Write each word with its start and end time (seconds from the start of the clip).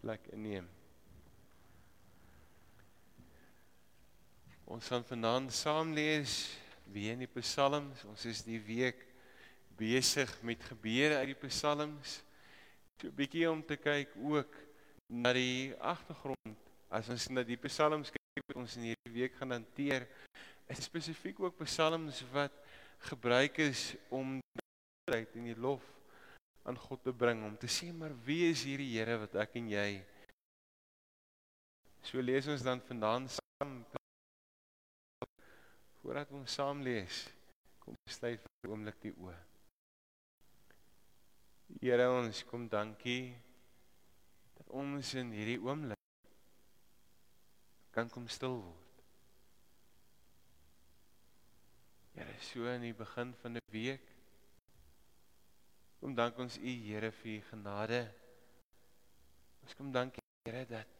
plek 0.00 0.28
inneem. 0.32 0.66
Ons 4.68 4.88
gaan 4.92 5.04
vanaand 5.08 5.52
saam 5.54 5.94
lees 5.96 6.42
weer 6.92 7.14
in 7.16 7.24
die 7.24 7.30
Psalms. 7.40 8.04
Ons 8.08 8.26
is 8.28 8.42
die 8.44 8.60
week 8.60 9.00
besig 9.78 10.30
met 10.44 10.62
gebeure 10.68 11.22
uit 11.22 11.32
die 11.32 11.40
Psalms. 11.48 12.20
So 13.00 13.08
'n 13.08 13.14
bietjie 13.14 13.50
om 13.50 13.62
te 13.64 13.76
kyk 13.76 14.14
ook 14.16 14.54
na 15.08 15.32
die 15.32 15.74
agtergrond. 15.80 16.58
As 16.90 17.08
ons 17.08 17.28
na 17.28 17.42
die 17.42 17.56
Psalms 17.56 18.10
kyk 18.10 18.44
wat 18.46 18.56
ons 18.56 18.76
in 18.76 18.92
hierdie 18.92 19.14
week 19.14 19.34
gaan 19.34 19.50
hanteer, 19.50 20.06
is 20.68 20.84
spesifiek 20.84 21.40
ook 21.40 21.64
Psalms 21.64 22.22
wat 22.32 22.52
gebruik 22.98 23.58
is 23.58 23.94
om 24.10 24.38
uit 25.10 25.34
in 25.34 25.44
die 25.44 25.56
lof 25.56 25.97
aan 26.68 26.76
God 26.76 27.02
te 27.02 27.12
bring 27.24 27.42
om 27.48 27.56
te 27.56 27.70
sê 27.72 27.90
maar 27.96 28.12
wie 28.28 28.50
is 28.50 28.66
hierdie 28.68 28.92
Here 28.98 29.16
wat 29.24 29.34
ek 29.46 29.56
en 29.60 29.72
jy 29.72 29.90
So 32.08 32.20
lees 32.22 32.46
ons 32.48 32.62
dan 32.64 32.80
vanaand 32.84 33.32
saam 33.34 33.72
voordat 35.98 36.30
ons 36.32 36.54
saam 36.56 36.80
lees 36.86 37.26
kom 37.82 37.96
sluit 38.08 38.40
vir 38.40 38.68
'n 38.68 38.70
oomblik 38.72 38.98
die 39.02 39.12
oë. 39.12 39.36
Here 41.82 42.06
ons 42.10 42.42
kom 42.50 42.68
dankie 42.68 43.36
dat 44.56 44.68
ons 44.80 45.14
in 45.20 45.32
hierdie 45.36 45.60
oomblik 45.60 46.32
kan 47.92 48.08
kom 48.08 48.28
stil 48.28 48.56
word. 48.62 49.02
Here 52.14 52.38
so 52.40 52.64
in 52.72 52.88
die 52.88 52.96
begin 53.04 53.34
van 53.42 53.56
'n 53.56 53.64
week 53.72 54.17
Kom 55.98 56.14
dank 56.14 56.38
ons 56.38 56.56
U 56.58 56.72
Here 56.84 57.10
vir 57.10 57.32
U 57.32 57.40
genade. 57.50 58.00
Ons 59.64 59.74
kom 59.78 59.90
dankie 59.92 60.22
Here 60.46 60.64
dat 60.70 60.94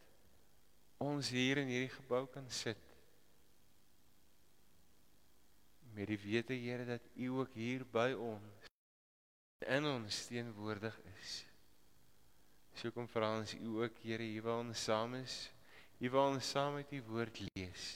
ons 0.99 1.31
hier 1.31 1.61
in 1.63 1.71
hierdie 1.71 1.93
gebou 1.95 2.25
kan 2.35 2.49
sit. 2.51 2.81
Met 5.95 6.11
die 6.11 6.19
wete 6.19 6.59
Here 6.59 6.87
dat 6.89 7.07
U 7.15 7.39
ook 7.43 7.55
hier 7.55 7.87
by 7.95 8.11
ons 8.13 8.67
in 9.67 9.87
ons 9.87 10.19
teenwoordig 10.31 10.99
is. 11.15 11.39
So 12.79 12.91
kom 12.95 13.09
vra 13.11 13.31
ons 13.39 13.55
U 13.55 13.79
ook 13.85 14.03
Here 14.03 14.27
hier 14.27 14.45
waar 14.47 14.65
ons 14.65 14.83
saam 14.91 15.15
is. 15.23 15.47
U 16.03 16.11
wil 16.11 16.35
ons 16.35 16.51
saam 16.55 16.77
met 16.79 16.93
U 16.95 17.01
woord 17.13 17.39
lees. 17.47 17.87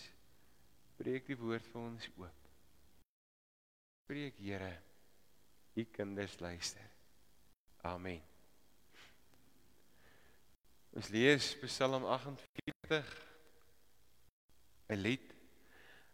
Breek 1.03 1.27
die 1.27 1.39
woord 1.39 1.67
vir 1.75 1.83
ons 1.83 2.09
oop. 2.15 2.49
Breek 4.07 4.39
Here. 4.39 4.75
U 5.75 5.87
kinders 5.91 6.39
luister. 6.43 6.92
Amen. 7.83 8.23
Ons 10.95 11.09
lees 11.11 11.49
Psalm 11.65 12.05
48 12.07 13.09
'n 14.93 15.01
lied 15.03 15.33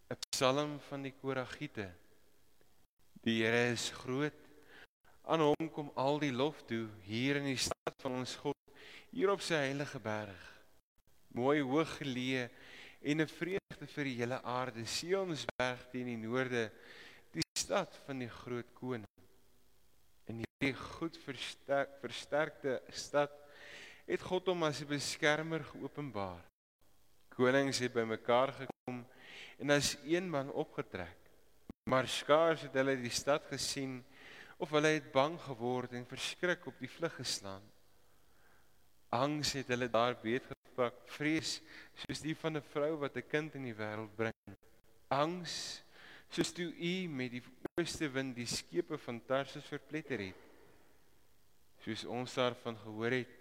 'n 0.09 0.17
psalm 0.31 0.79
van 0.87 1.03
die 1.05 1.13
koragiete. 1.13 1.91
Die 3.21 3.43
Here 3.43 3.71
is 3.71 3.89
groot. 4.01 4.39
Aan 5.29 5.43
hom 5.45 5.69
kom 5.69 5.91
al 5.93 6.17
die 6.19 6.31
lof 6.31 6.63
toe 6.65 6.87
hier 7.05 7.37
in 7.37 7.45
die 7.51 7.61
stad 7.61 7.93
van 8.01 8.17
ons 8.17 8.33
God, 8.41 8.57
hier 9.11 9.29
op 9.29 9.41
sy 9.41 9.61
heilige 9.67 9.99
berg. 9.99 10.39
Mooi 11.37 11.61
hoog 11.61 11.99
geleë 11.99 12.49
en 13.01 13.21
'n 13.21 13.27
vreugde 13.27 13.87
vir 13.93 14.03
die 14.09 14.17
hele 14.23 14.41
aarde, 14.41 14.85
Sionsberg 14.85 15.85
teen 15.91 16.09
die 16.09 16.17
noorde, 16.17 16.71
die 17.31 17.45
stad 17.53 17.93
van 18.07 18.25
die 18.25 18.33
groot 18.41 18.73
koning 18.73 19.08
in 20.29 20.43
hierdie 20.43 20.75
goed 20.77 21.17
versterk, 21.25 21.97
versterkte 22.03 22.79
stad 22.93 23.33
het 24.09 24.21
God 24.25 24.49
hom 24.49 24.63
as 24.63 24.81
'n 24.81 24.89
beskermer 24.89 25.63
geopenbaar. 25.63 26.43
Konings 27.29 27.79
het 27.79 27.93
bymekaar 27.93 28.53
gekom 28.53 29.05
en 29.59 29.69
as 29.69 29.97
een 30.03 30.29
man 30.29 30.51
opgetrek. 30.51 31.17
Maar 31.89 32.07
skaars 32.07 32.61
het 32.61 32.73
hulle 32.73 32.95
die 32.97 33.13
stad 33.13 33.45
gesien 33.49 34.03
of 34.57 34.69
hulle 34.69 34.87
het 34.87 35.11
bang 35.11 35.39
geword 35.39 35.93
en 35.93 36.05
verskrik 36.05 36.65
op 36.67 36.79
die 36.79 36.89
vlug 36.89 37.15
geslaan. 37.15 37.63
Angs 39.09 39.53
het 39.53 39.67
hulle 39.67 39.89
daar 39.89 40.17
beet 40.21 40.45
gepak, 40.45 40.95
vrees 41.05 41.61
soos 41.95 42.21
die 42.21 42.35
van 42.35 42.57
'n 42.57 42.69
vrou 42.73 42.97
wat 42.97 43.15
'n 43.15 43.27
kind 43.29 43.55
in 43.55 43.63
die 43.63 43.75
wêreld 43.75 44.15
bring. 44.15 44.57
Angs 45.07 45.83
soos 46.29 46.51
toe 46.53 46.69
u 46.69 46.93
met 47.09 47.33
die 47.33 47.43
ooste 47.79 48.09
wind 48.13 48.37
die 48.37 48.47
skepe 48.49 48.97
van 49.01 49.19
Tarsus 49.25 49.65
verpletter 49.69 50.21
het. 50.21 50.45
Soos 51.83 52.05
ons 52.05 52.35
daarvan 52.37 52.77
gehoor 52.77 53.15
het, 53.21 53.31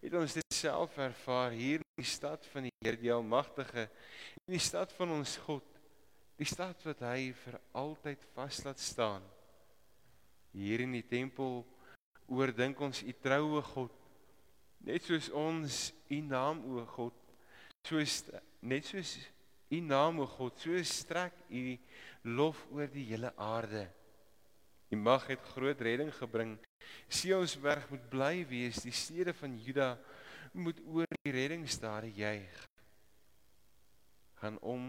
het 0.00 0.14
ons 0.16 0.36
dit 0.38 0.54
self 0.54 0.96
ervaar 0.98 1.52
hier 1.52 1.82
in 1.82 2.00
die 2.00 2.08
stad 2.08 2.46
van 2.52 2.68
die 2.68 2.74
Here 2.80 2.96
die 2.96 3.12
Almagtige, 3.12 3.90
in 4.46 4.54
die 4.54 4.62
stad 4.62 4.92
van 4.96 5.10
ons 5.18 5.34
God, 5.44 5.66
die 6.40 6.48
stad 6.48 6.80
wat 6.86 7.02
hy 7.04 7.34
vir 7.36 7.58
altyd 7.76 8.22
vas 8.32 8.62
laat 8.64 8.80
staan. 8.80 9.26
Hier 10.56 10.80
in 10.80 10.94
die 10.96 11.04
tempel 11.04 11.60
oordink 12.30 12.80
ons 12.80 13.02
u 13.04 13.12
troue 13.20 13.60
God, 13.74 13.92
net 14.88 15.04
soos 15.04 15.28
ons 15.36 15.90
u 16.08 16.22
naam 16.24 16.62
o 16.72 16.86
God, 16.94 17.18
soos 17.84 18.22
net 18.64 18.88
soos 18.88 19.18
u 19.70 19.80
naam 19.80 20.20
o 20.20 20.26
God, 20.26 20.58
so 20.58 20.82
strek 20.82 21.34
u 21.48 21.78
lof 22.22 22.58
oor 22.74 22.90
die 22.90 23.06
hele 23.12 23.30
aarde. 23.38 23.86
U 24.90 24.96
mag 24.98 25.28
het 25.30 25.52
groot 25.54 25.80
redding 25.80 26.10
gebring. 26.14 26.56
Sionsberg 27.08 27.86
moet 27.90 28.08
bly 28.10 28.34
wees, 28.50 28.82
die 28.82 28.94
stede 28.94 29.34
van 29.36 29.54
Juda 29.62 29.94
moet 30.52 30.80
oor 30.90 31.06
die 31.22 31.34
reddingsdade 31.34 32.10
juig. 32.16 32.66
Gaan 34.40 34.58
om 34.66 34.84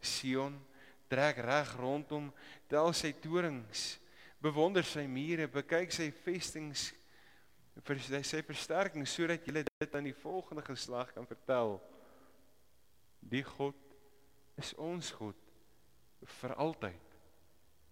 Sion, 0.00 0.56
trek 1.10 1.42
reg 1.44 1.74
rondom, 1.76 2.30
tel 2.70 2.92
sy 2.96 3.12
torings, 3.20 3.96
bewonder 4.40 4.86
sy 4.86 5.04
mure, 5.10 5.48
bekyk 5.50 5.92
sy 5.92 6.08
vestings 6.24 6.92
vir 7.84 8.00
sy 8.24 8.40
versterking 8.46 9.04
sodat 9.08 9.44
jy 9.44 9.64
dit 9.66 9.96
aan 9.96 10.06
die 10.08 10.16
volgende 10.16 10.64
geslag 10.64 11.12
kan 11.12 11.26
vertel. 11.28 11.76
Die 13.20 13.44
God 13.44 13.85
is 14.56 14.72
ons 14.80 15.12
God 15.16 15.36
vir 16.40 16.54
altyd. 16.56 17.02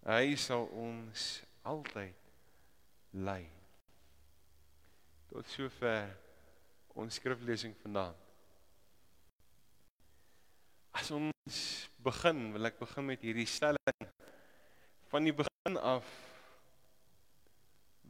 Hy 0.05 0.35
sal 0.37 0.67
ons 0.77 1.25
altyd 1.65 3.17
lei. 3.25 3.43
Tot 5.31 5.49
sover 5.49 6.11
ons 6.95 7.17
skriflesing 7.19 7.73
vanaand. 7.83 8.21
As 10.95 11.09
ons 11.11 11.57
begin, 11.99 12.53
wil 12.53 12.69
ek 12.69 12.79
begin 12.79 13.09
met 13.09 13.25
hierdie 13.25 13.49
stelling. 13.49 14.07
Van 15.11 15.27
die 15.27 15.35
begin 15.35 15.79
af 15.81 16.07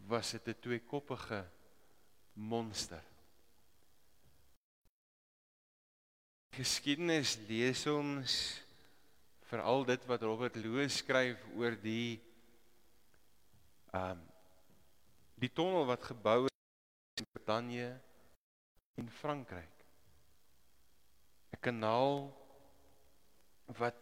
was 0.06 0.32
dit 0.32 0.48
'n 0.48 0.62
tweekoppige 0.62 1.42
monster. 2.34 3.02
Geskiedenis 6.56 7.34
lees 7.50 7.82
ons 7.92 8.34
veral 9.50 9.82
dit 9.90 10.06
wat 10.08 10.22
Robert 10.24 10.56
Loos 10.64 11.02
skryf 11.02 11.42
oor 11.60 11.76
die 11.82 12.16
ehm 13.92 14.16
um, 14.16 14.22
die 15.36 15.50
tonnel 15.52 15.84
wat 15.90 16.08
gebou 16.08 16.46
is 16.48 17.20
in 17.20 17.28
Brittanje 17.36 17.90
en 18.96 19.12
Frankryk. 19.18 19.84
'n 21.52 21.60
Kanaal 21.60 22.32
wat 23.82 24.00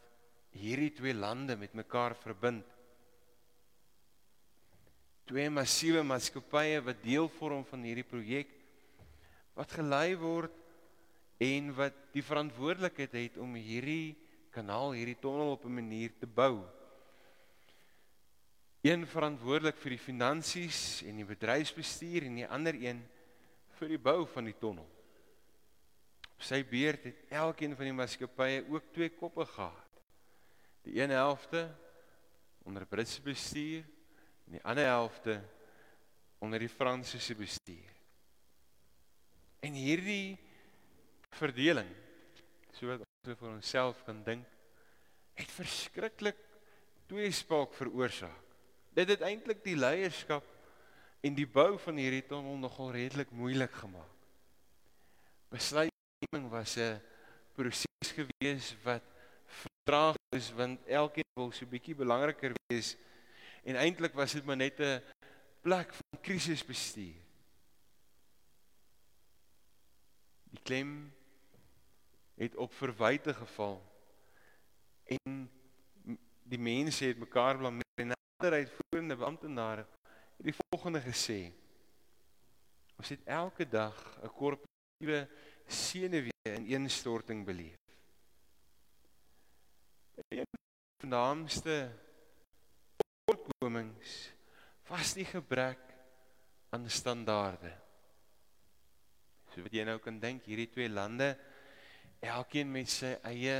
hierdie 0.53 0.93
twee 0.93 1.17
lande 1.17 1.57
met 1.57 1.73
mekaar 1.73 2.13
verbind. 2.21 2.67
Twee 5.25 5.49
massiewe 5.49 6.05
maatskappye 6.05 6.85
wat 6.85 7.01
deel 7.01 7.33
vorm 7.39 7.65
van 7.65 7.89
hierdie 7.89 8.11
projek 8.13 8.53
wat 9.57 9.73
gelei 9.73 10.13
word 10.21 10.62
en 11.37 11.73
wat 11.75 11.95
die 12.13 12.23
verantwoordelikheid 12.23 13.11
het 13.17 13.37
om 13.41 13.55
hierdie 13.55 14.15
kanaal, 14.53 14.93
hierdie 14.93 15.19
tonnel 15.19 15.55
op 15.55 15.65
'n 15.65 15.73
manier 15.73 16.11
te 16.19 16.27
bou. 16.27 16.63
Een 18.81 19.07
verantwoordelik 19.07 19.77
vir 19.77 19.89
die 19.89 20.05
finansies 20.05 21.03
en 21.07 21.15
die 21.15 21.25
bedryfsbestuur 21.25 22.23
en 22.23 22.35
die 22.35 22.47
ander 22.47 22.75
een 22.75 22.99
vir 23.79 23.87
die 23.87 23.97
bou 23.97 24.25
van 24.27 24.43
die 24.43 24.57
tonnel. 24.59 24.89
Op 26.33 26.41
sy 26.41 26.63
beurt 26.67 27.03
het 27.03 27.23
elkeen 27.29 27.75
van 27.75 27.85
die 27.85 27.93
maatskappye 27.93 28.65
ook 28.69 28.91
twee 28.93 29.09
koppe 29.09 29.45
gehad. 29.45 30.01
Die 30.83 30.99
een 30.99 31.09
helfte 31.09 31.75
onder 32.63 32.85
Britse 32.85 33.21
bestuur 33.21 33.83
en 34.45 34.57
die 34.57 34.63
ander 34.63 34.85
helfte 34.85 35.41
onder 36.43 36.59
die 36.59 36.69
Franse 36.69 37.35
bestuur. 37.35 37.91
En 39.63 39.73
hierdie 39.73 40.37
verdeling 41.39 41.89
so 42.73 42.87
wat 42.87 43.03
ons 43.03 43.39
vir 43.39 43.49
onsself 43.49 44.01
kan 44.05 44.23
dink 44.25 44.45
het 45.37 45.49
verskriklik 45.49 46.37
tweespraak 47.09 47.73
veroorsaak. 47.73 48.41
Dit 48.93 49.09
het 49.09 49.23
eintlik 49.25 49.63
die 49.65 49.77
leierskap 49.77 50.45
en 51.23 51.37
die 51.37 51.47
bou 51.49 51.77
van 51.81 51.97
hierdie 51.97 52.25
tunnel 52.27 52.57
nogal 52.61 52.91
redelik 52.93 53.31
moeilik 53.33 53.71
gemaak. 53.81 54.11
Besluitneming 55.53 56.49
was 56.51 56.77
'n 56.77 57.01
proses 57.55 58.13
gewees 58.17 58.75
wat 58.83 59.03
vertraag 59.45 60.15
is 60.35 60.51
want 60.51 60.85
elkeen 60.87 61.29
wil 61.35 61.51
so 61.51 61.65
bietjie 61.65 61.95
belangriker 61.95 62.53
wees 62.67 62.95
en 63.63 63.75
eintlik 63.75 64.13
was 64.13 64.33
dit 64.33 64.45
maar 64.45 64.57
net 64.57 64.79
'n 64.79 65.01
plek 65.61 65.93
van 65.93 66.21
krisisbestuur. 66.21 67.15
Die 70.53 70.61
klem 70.63 71.13
het 72.35 72.55
op 72.55 72.73
verwyte 72.73 73.33
geval. 73.33 73.81
En 75.03 75.51
die 76.43 76.59
mense 76.59 77.05
het 77.05 77.17
mekaar 77.17 77.57
blameer 77.57 78.01
en 78.01 78.13
ander 78.13 78.59
uitvoerende 78.59 79.15
amptenare 79.25 79.85
het 80.37 80.45
die 80.45 80.55
volgende 80.69 81.01
gesê. 81.01 81.51
Ons 82.97 83.09
het 83.09 83.23
elke 83.25 83.67
dag 83.67 83.95
'n 84.21 84.27
korporatiewe 84.27 85.27
senuwee 85.67 86.31
in 86.43 86.65
instorting 86.67 87.45
beleef. 87.45 87.79
Een 90.27 90.45
van 90.45 90.99
die 90.99 91.09
naamste 91.09 91.91
voorkomings 93.25 94.33
was 94.87 95.13
die 95.13 95.25
gebrek 95.25 95.79
aan 96.69 96.89
standaarde. 96.89 97.71
So 99.53 99.61
wat 99.61 99.73
jy 99.73 99.83
nou 99.85 99.99
kan 99.99 100.19
dink 100.19 100.45
hierdie 100.45 100.69
twee 100.69 100.89
lande 100.89 101.37
elkeen 102.23 102.71
met 102.71 102.89
sy 102.89 103.15
eie 103.27 103.57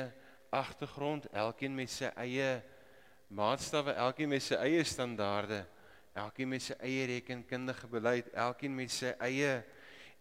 agtergrond 0.54 1.26
elkeen 1.34 1.74
met 1.76 1.90
sy 1.90 2.10
eie 2.22 2.62
maatstawwe, 3.34 3.96
elkeen 3.98 4.30
met 4.30 4.44
sy 4.46 4.58
eie 4.62 4.84
standaarde, 4.86 5.64
elkeen 6.14 6.52
met 6.52 6.62
sy 6.62 6.76
eie 6.86 7.08
rekenkundige 7.10 7.90
beleid, 7.90 8.30
elkeen 8.38 8.76
met 8.78 8.94
sy 8.94 9.16
eie 9.26 9.56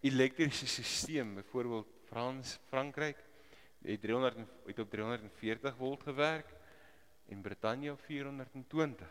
elektriese 0.02 0.66
stelsel, 0.66 1.36
byvoorbeeld 1.36 1.98
Frans, 2.08 2.56
Frankryk 2.68 3.20
het 3.82 4.00
300 4.02 4.36
het 4.66 4.78
op 4.78 4.90
340 4.90 5.76
volt 5.76 6.02
gewerk 6.06 6.48
en 7.28 7.40
Brittanje 7.42 7.92
op 7.92 8.00
420. 8.00 9.08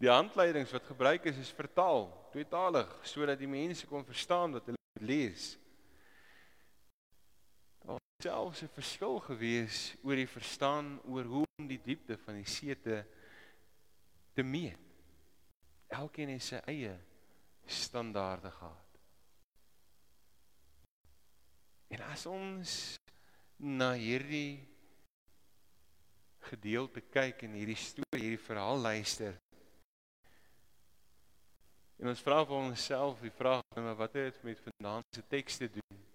Die 0.00 0.08
handleidings 0.08 0.72
wat 0.72 0.86
gebruik 0.88 1.24
is 1.28 1.36
is 1.36 1.52
vertaal, 1.52 2.06
tweetalig, 2.32 2.88
sodat 3.02 3.38
die 3.40 3.50
mense 3.50 3.86
kon 3.86 4.04
verstaan 4.06 4.54
wat 4.56 4.70
hulle 4.70 5.04
lees. 5.04 5.56
Selfs 8.20 8.62
'n 8.62 8.68
verskil 8.68 9.16
gewees 9.24 9.94
oor 10.04 10.16
die 10.16 10.28
verstaan 10.28 11.00
oor 11.08 11.24
hoe 11.24 11.46
om 11.58 11.66
die 11.66 11.80
diepte 11.80 12.18
van 12.18 12.34
die 12.36 12.44
see 12.48 12.76
te 12.76 13.04
te 14.34 14.42
meet. 14.42 14.78
Elkeen 15.88 16.28
het 16.28 16.42
sy 16.42 16.60
eie 16.70 16.92
standaarde 17.66 18.50
gehad. 18.50 18.98
En 21.90 22.02
as 22.06 22.26
ons 22.26 22.74
na 23.56 23.92
hierdie 23.98 24.60
gedeelte 26.50 27.00
kyk 27.00 27.42
en 27.46 27.56
hierdie 27.58 27.78
storie, 27.78 28.22
hierdie 28.22 28.44
verhaal 28.46 28.78
luister. 28.78 29.34
En 32.00 32.08
ons 32.12 32.22
vra 32.24 32.44
vir 32.44 32.56
onsself 32.56 33.20
die 33.20 33.34
vraag, 33.34 33.64
maar 33.76 33.98
wat 33.98 34.14
het 34.16 34.30
dit 34.30 34.46
met 34.48 34.62
vanaand 34.68 35.04
se 35.16 35.26
teks 35.28 35.60
te 35.60 35.68
doen? 35.74 36.09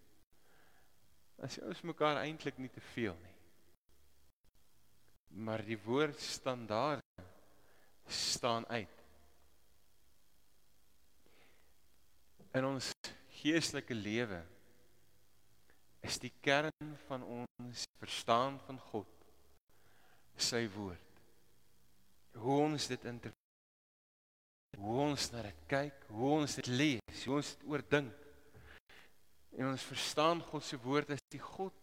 As 1.44 1.60
ons 1.60 1.82
mekaar 1.84 2.22
eintlik 2.24 2.58
nie 2.58 2.72
te 2.72 2.84
veel 2.94 3.16
nie 3.24 3.36
maar 5.36 5.64
die 5.66 5.78
woord 5.84 6.20
standaard 6.20 7.04
staan 8.08 8.68
uit. 8.68 8.92
In 12.56 12.66
ons 12.66 12.92
geestelike 13.42 13.94
lewe 13.98 14.40
is 16.06 16.20
die 16.22 16.32
kern 16.40 16.94
van 17.08 17.24
ons 17.24 17.84
verstaan 18.00 18.60
van 18.68 18.80
God 18.92 19.12
sy 20.40 20.64
woord. 20.72 21.02
Hoe 22.40 22.60
ons 22.68 22.88
dit 22.92 23.08
interpreteer, 23.10 24.80
hoe 24.80 25.00
ons 25.10 25.28
na 25.34 25.44
dit 25.48 25.68
kyk, 25.72 26.08
hoe 26.12 26.32
ons 26.38 26.56
dit 26.62 26.72
lees, 26.72 27.26
hoe 27.26 27.40
ons 27.42 27.52
dit 27.56 27.68
oordink. 27.72 28.25
En 29.56 29.72
ons 29.72 29.88
verstaan 29.88 30.42
God 30.44 30.64
se 30.64 30.80
woord 30.84 31.16
as 31.16 31.24
die 31.32 31.42
God 31.42 31.74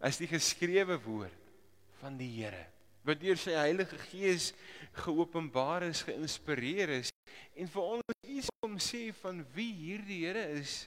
as 0.00 0.18
die 0.20 0.28
geskrewe 0.28 0.98
woord 1.00 1.52
van 2.02 2.18
die 2.20 2.28
Here 2.38 2.66
wat 3.06 3.20
deur 3.22 3.38
sy 3.38 3.54
Heilige 3.54 3.98
Gees 4.10 4.50
geopenbaar 4.98 5.84
is, 5.86 6.02
geïnspireer 6.02 6.90
is 6.96 7.12
en 7.54 7.70
vir 7.70 7.84
ons 7.94 8.16
iets 8.26 8.50
om 8.66 8.74
sê 8.82 9.08
van 9.22 9.44
wie 9.54 9.70
hierdie 9.78 10.24
Here 10.24 10.42
is 10.58 10.80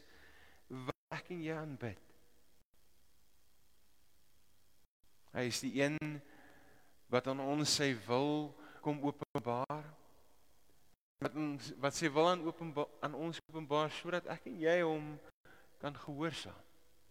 wat 0.67 1.15
ek 1.15 1.31
en 1.33 1.41
jy 1.41 1.55
aanbid. 1.55 2.01
Hy 5.33 5.45
is 5.49 5.61
die 5.63 5.71
een 5.79 5.97
wat 7.09 7.29
aan 7.31 7.41
ons 7.41 7.71
sy 7.79 7.93
wil 8.05 8.51
kom 8.83 8.99
openbaar. 9.05 9.87
Wat 11.23 11.35
ons 11.39 11.71
wat 11.81 11.97
sy 11.97 12.11
wil 12.13 12.29
aan 12.31 12.45
openbaar 12.45 12.91
aan 13.05 13.17
ons 13.17 13.41
openbaar 13.49 13.91
sodat 13.95 14.29
ek 14.31 14.47
en 14.51 14.59
jy 14.61 14.77
hom 14.83 15.11
kan 15.79 15.95
gehoorsaam. 15.95 16.65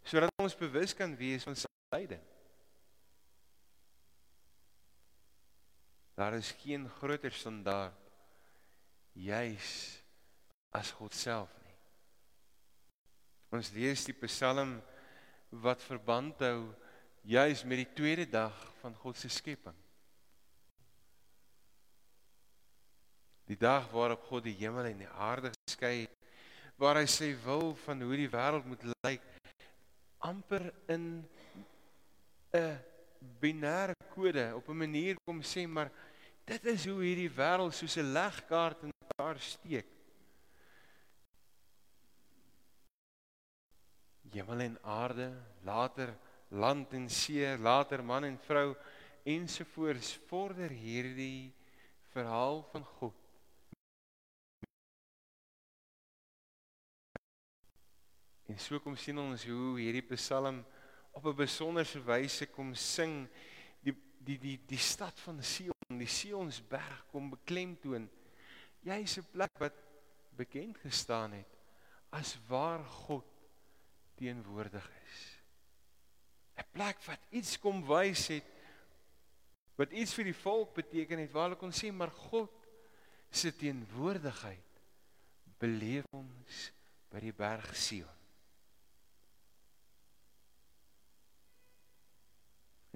Sodat 0.04 0.32
ons 0.40 0.56
bewus 0.56 0.94
kan 0.96 1.16
wees 1.18 1.44
van 1.44 1.56
sy 1.56 1.68
lyding. 1.94 2.22
Daar 6.18 6.34
is 6.34 6.50
geen 6.58 6.88
groter 6.98 7.32
standaard 7.32 7.94
juis 9.12 9.68
as 10.74 10.90
God 10.98 11.14
self 11.14 11.52
nie. 11.62 11.76
Ons 13.54 13.70
lees 13.72 14.04
die 14.06 14.16
Psalm 14.26 14.76
wat 15.64 15.82
verband 15.82 16.42
hou 16.44 16.68
juis 17.28 17.62
met 17.64 17.82
die 17.84 17.92
tweede 17.96 18.26
dag 18.28 18.56
van 18.82 18.96
God 18.98 19.16
se 19.16 19.30
skepping. 19.32 19.76
Die 23.48 23.56
dag 23.56 23.88
waarop 23.94 24.26
God 24.28 24.44
die 24.44 24.56
hemel 24.58 24.90
en 24.90 25.06
die 25.06 25.14
aarde 25.16 25.54
geskei 25.64 26.02
het, 26.02 26.17
waar 26.78 26.96
hy 27.00 27.06
sy 27.06 27.32
wil 27.44 27.74
van 27.84 28.02
hoe 28.02 28.16
die 28.16 28.30
wêreld 28.30 28.66
moet 28.66 28.84
lyk 29.04 29.24
amper 30.18 30.72
in 30.88 31.24
'n 32.54 32.78
binêre 33.40 33.94
kode 34.14 34.54
op 34.54 34.68
'n 34.68 34.78
manier 34.84 35.16
kom 35.26 35.42
sê 35.42 35.66
maar 35.66 35.90
Dit 36.48 36.64
is 36.64 36.86
hoe 36.88 37.02
hierdie 37.04 37.28
wêreld 37.28 37.76
soos 37.76 37.98
'n 38.00 38.12
legkaart 38.16 38.86
in 38.86 38.92
mekaar 39.04 39.38
steek. 39.38 39.88
Hemel 44.32 44.60
en 44.60 44.78
aarde, 44.82 45.28
later 45.62 46.14
land 46.48 46.92
en 46.92 47.08
see, 47.10 47.58
later 47.58 48.04
man 48.04 48.24
en 48.24 48.38
vrou 48.48 48.76
ensovoorts 49.24 50.14
vorder 50.28 50.70
hierdie 50.70 51.52
verhaal 52.14 52.62
van 52.72 52.84
God. 52.84 53.17
En 58.48 58.58
so 58.58 58.80
kom 58.80 58.96
sien 58.96 59.18
ons 59.20 59.44
hoe 59.44 59.76
hierdie 59.76 60.04
Psalm 60.14 60.62
op 61.12 61.26
'n 61.26 61.36
besonderse 61.36 62.00
wyse 62.00 62.46
kom 62.46 62.74
sing 62.74 63.28
die 63.84 63.94
die 64.24 64.38
die 64.38 64.58
die 64.66 64.80
stad 64.80 65.20
van 65.20 65.42
Sion 65.42 65.98
die 65.98 66.06
Sionsberg 66.06 67.04
kom 67.10 67.30
beklemtoon. 67.30 68.08
Jy's 68.80 69.18
'n 69.18 69.26
plek 69.32 69.58
wat 69.58 69.74
bekend 70.36 70.78
gestaan 70.78 71.32
het 71.32 71.52
as 72.10 72.38
waar 72.48 72.84
God 72.84 73.26
teenwoordig 74.16 74.90
is. 75.04 75.38
'n 76.56 76.70
Plek 76.72 77.02
wat 77.06 77.20
iets 77.30 77.58
kom 77.58 77.84
wys 77.86 78.28
het 78.28 78.44
wat 79.76 79.92
iets 79.92 80.14
vir 80.14 80.24
die 80.24 80.40
volk 80.42 80.74
beteken 80.74 81.18
het 81.18 81.32
waar 81.32 81.48
hulle 81.48 81.60
kon 81.60 81.72
sê 81.72 81.92
maar 81.92 82.10
God 82.10 82.50
se 83.30 83.52
teenwoordigheid 83.52 84.80
beleef 85.58 86.04
ons 86.10 86.72
by 87.10 87.20
die 87.20 87.32
berg 87.32 87.76
Sion. 87.76 88.17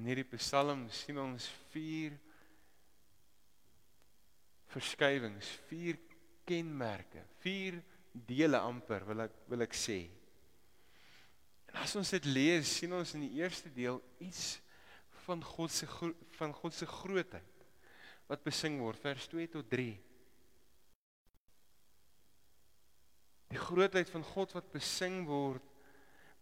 In 0.03 0.09
hierdie 0.11 0.27
Psalm 0.35 0.89
sien 0.91 1.19
ons 1.23 1.45
verskywings, 4.73 5.47
vier 5.69 6.01
kenmerke, 6.43 7.23
vier 7.45 7.77
dele 8.11 8.59
amper 8.59 9.05
wil 9.07 9.23
ek 9.29 9.37
wil 9.53 9.63
ek 9.63 9.77
sê. 9.79 10.01
En 11.71 11.79
as 11.85 11.95
ons 12.01 12.11
dit 12.17 12.27
lees, 12.27 12.67
sien 12.67 12.91
ons 12.99 13.13
in 13.15 13.29
die 13.29 13.39
eerste 13.39 13.71
deel 13.71 14.01
iets 14.27 14.57
van 15.23 15.45
God 15.53 15.71
se 15.71 15.87
van 16.41 16.57
God 16.59 16.75
se 16.75 16.91
grootheid 16.97 17.63
wat 18.27 18.43
besing 18.43 18.81
word 18.83 18.99
vers 19.07 19.31
2 19.31 19.53
tot 19.55 19.71
3. 19.71 19.87
Die 23.55 23.63
grootheid 23.69 24.11
van 24.11 24.27
God 24.35 24.59
wat 24.59 24.75
besing 24.75 25.23
word 25.31 25.71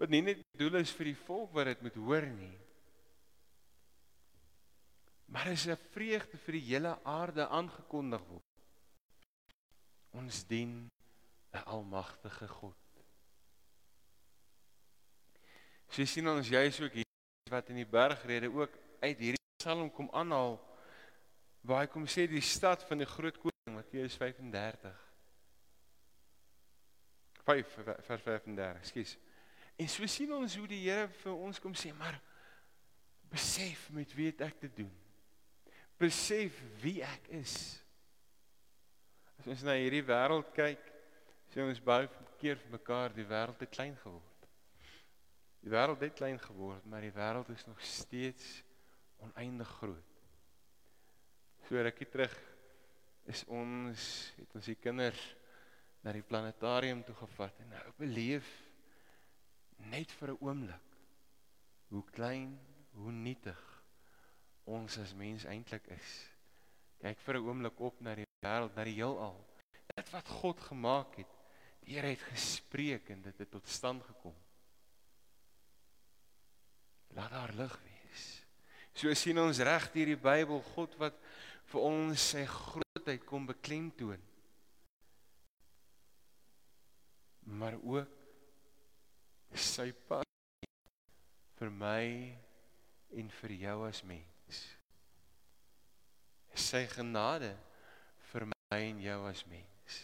wat 0.00 0.08
nie 0.08 0.24
net 0.24 0.40
doel 0.56 0.80
is 0.80 0.96
vir 0.96 1.12
die 1.12 1.20
volk 1.28 1.52
wat 1.60 1.74
dit 1.74 1.84
moet 1.84 2.02
hoor 2.08 2.24
nie, 2.32 2.54
Maar 5.30 5.46
is 5.46 5.66
'n 5.66 5.78
vreugde 5.94 6.38
vir 6.38 6.52
die 6.52 6.66
hele 6.74 6.98
aarde 7.04 7.48
aangekondig 7.48 8.22
word. 8.26 8.50
Ons 10.10 10.46
dien 10.46 10.90
'n 11.52 11.64
almagtige 11.64 12.48
God. 12.48 12.76
So 15.88 16.04
sien 16.04 16.28
ons 16.28 16.48
juis 16.48 16.80
ook 16.80 16.92
hier 16.92 17.04
wat 17.50 17.68
in 17.68 17.80
die 17.80 17.86
bergrede 17.86 18.50
ook 18.50 18.70
uit 19.00 19.18
hierdie 19.18 19.40
Psalm 19.58 19.90
kom 19.90 20.08
aanhaal 20.14 20.54
waar 21.66 21.82
hy 21.82 21.88
kom 21.92 22.06
sê 22.08 22.26
die 22.30 22.44
stad 22.44 22.84
van 22.88 23.02
die 23.02 23.08
groot 23.08 23.36
koning 23.42 23.74
Matteus 23.74 24.16
35 24.16 24.94
5 27.44 27.74
vers 28.06 28.22
35 28.22 28.86
skus 28.86 29.16
en 29.76 29.90
so 29.90 30.06
sien 30.06 30.32
ons 30.32 30.56
hoe 30.56 30.68
die 30.70 30.80
Here 30.86 31.10
vir 31.24 31.34
ons 31.34 31.60
kom 31.60 31.74
sê 31.76 31.92
maar 31.98 32.20
besef 33.32 33.88
met 33.90 34.14
wie 34.14 34.30
ek 34.38 34.60
te 34.62 34.70
doen 34.80 35.09
besef 36.00 36.56
wie 36.82 37.00
ek 37.04 37.28
is 37.40 37.54
as 39.40 39.52
ons 39.52 39.66
na 39.66 39.76
hierdie 39.76 40.04
wêreld 40.06 40.48
kyk 40.56 40.90
sê 41.52 41.62
ons 41.66 41.84
baie 41.84 42.08
keer 42.40 42.58
vir 42.62 42.74
mekaar 42.78 43.14
die 43.14 43.28
wêreld 43.28 43.60
het 43.60 43.76
klein 43.76 43.96
geword 44.02 44.48
die 45.60 45.72
wêreld 45.76 46.02
het 46.06 46.16
klein 46.16 46.40
geword 46.48 46.88
maar 46.88 47.04
die 47.04 47.14
wêreld 47.14 47.52
is 47.52 47.66
nog 47.68 47.80
steeds 47.84 48.60
oneindig 49.20 49.68
groot. 49.68 50.16
So 51.68 51.82
rukkie 51.82 52.08
terug 52.08 52.34
is 53.30 53.44
ons 53.52 54.06
het 54.38 54.56
ons 54.56 54.68
die 54.70 54.78
kinders 54.80 55.20
na 56.04 56.14
die 56.16 56.24
planetarium 56.26 57.02
toe 57.04 57.14
gevat 57.18 57.60
en 57.62 57.74
nou 57.74 57.84
beleef 57.98 58.48
net 59.92 60.10
vir 60.20 60.32
'n 60.32 60.40
oomblik 60.40 60.96
hoe 61.90 62.04
klein, 62.14 62.58
hoe 62.94 63.12
nietig 63.12 63.60
ons 64.70 64.98
as 65.02 65.14
mens 65.18 65.46
eintlik 65.50 65.86
is. 65.96 66.10
Kyk 67.00 67.20
vir 67.24 67.38
'n 67.38 67.46
oomblik 67.46 67.80
op 67.80 68.00
na 68.00 68.14
die 68.14 68.28
wêreld, 68.44 68.74
na 68.76 68.84
die 68.84 68.98
heelal. 68.98 69.38
Dit 69.96 70.10
wat 70.10 70.28
God 70.28 70.60
gemaak 70.60 71.16
het. 71.16 71.32
Die 71.84 71.94
Here 71.94 72.12
het 72.12 72.22
gespreek 72.30 73.10
en 73.10 73.22
dit 73.22 73.38
het 73.38 73.50
tot 73.50 73.68
stand 73.68 74.02
gekom. 74.04 74.34
Laat 77.16 77.30
daar 77.30 77.52
lig 77.52 77.80
wees. 77.82 78.44
So 78.94 79.12
sien 79.14 79.38
ons 79.38 79.58
reg 79.58 79.92
hier 79.92 80.12
die 80.12 80.16
Bybel 80.16 80.62
God 80.74 80.94
wat 81.00 81.16
vir 81.72 81.80
ons 81.80 82.30
sy 82.32 82.44
grootheid 82.46 83.24
kom 83.24 83.46
beklemtoon. 83.46 84.20
Maar 87.42 87.78
ook 87.82 88.18
sy 89.54 89.90
passie 90.06 90.68
vir 91.58 91.70
my 91.70 92.04
en 93.18 93.32
vir 93.40 93.56
jou 93.64 93.78
as 93.88 94.04
mens. 94.06 94.39
Sy 96.54 96.84
genade 96.90 97.52
vir 98.30 98.46
my 98.50 98.78
en 98.78 99.00
jou 99.02 99.18
as 99.28 99.42
mens. 99.50 99.98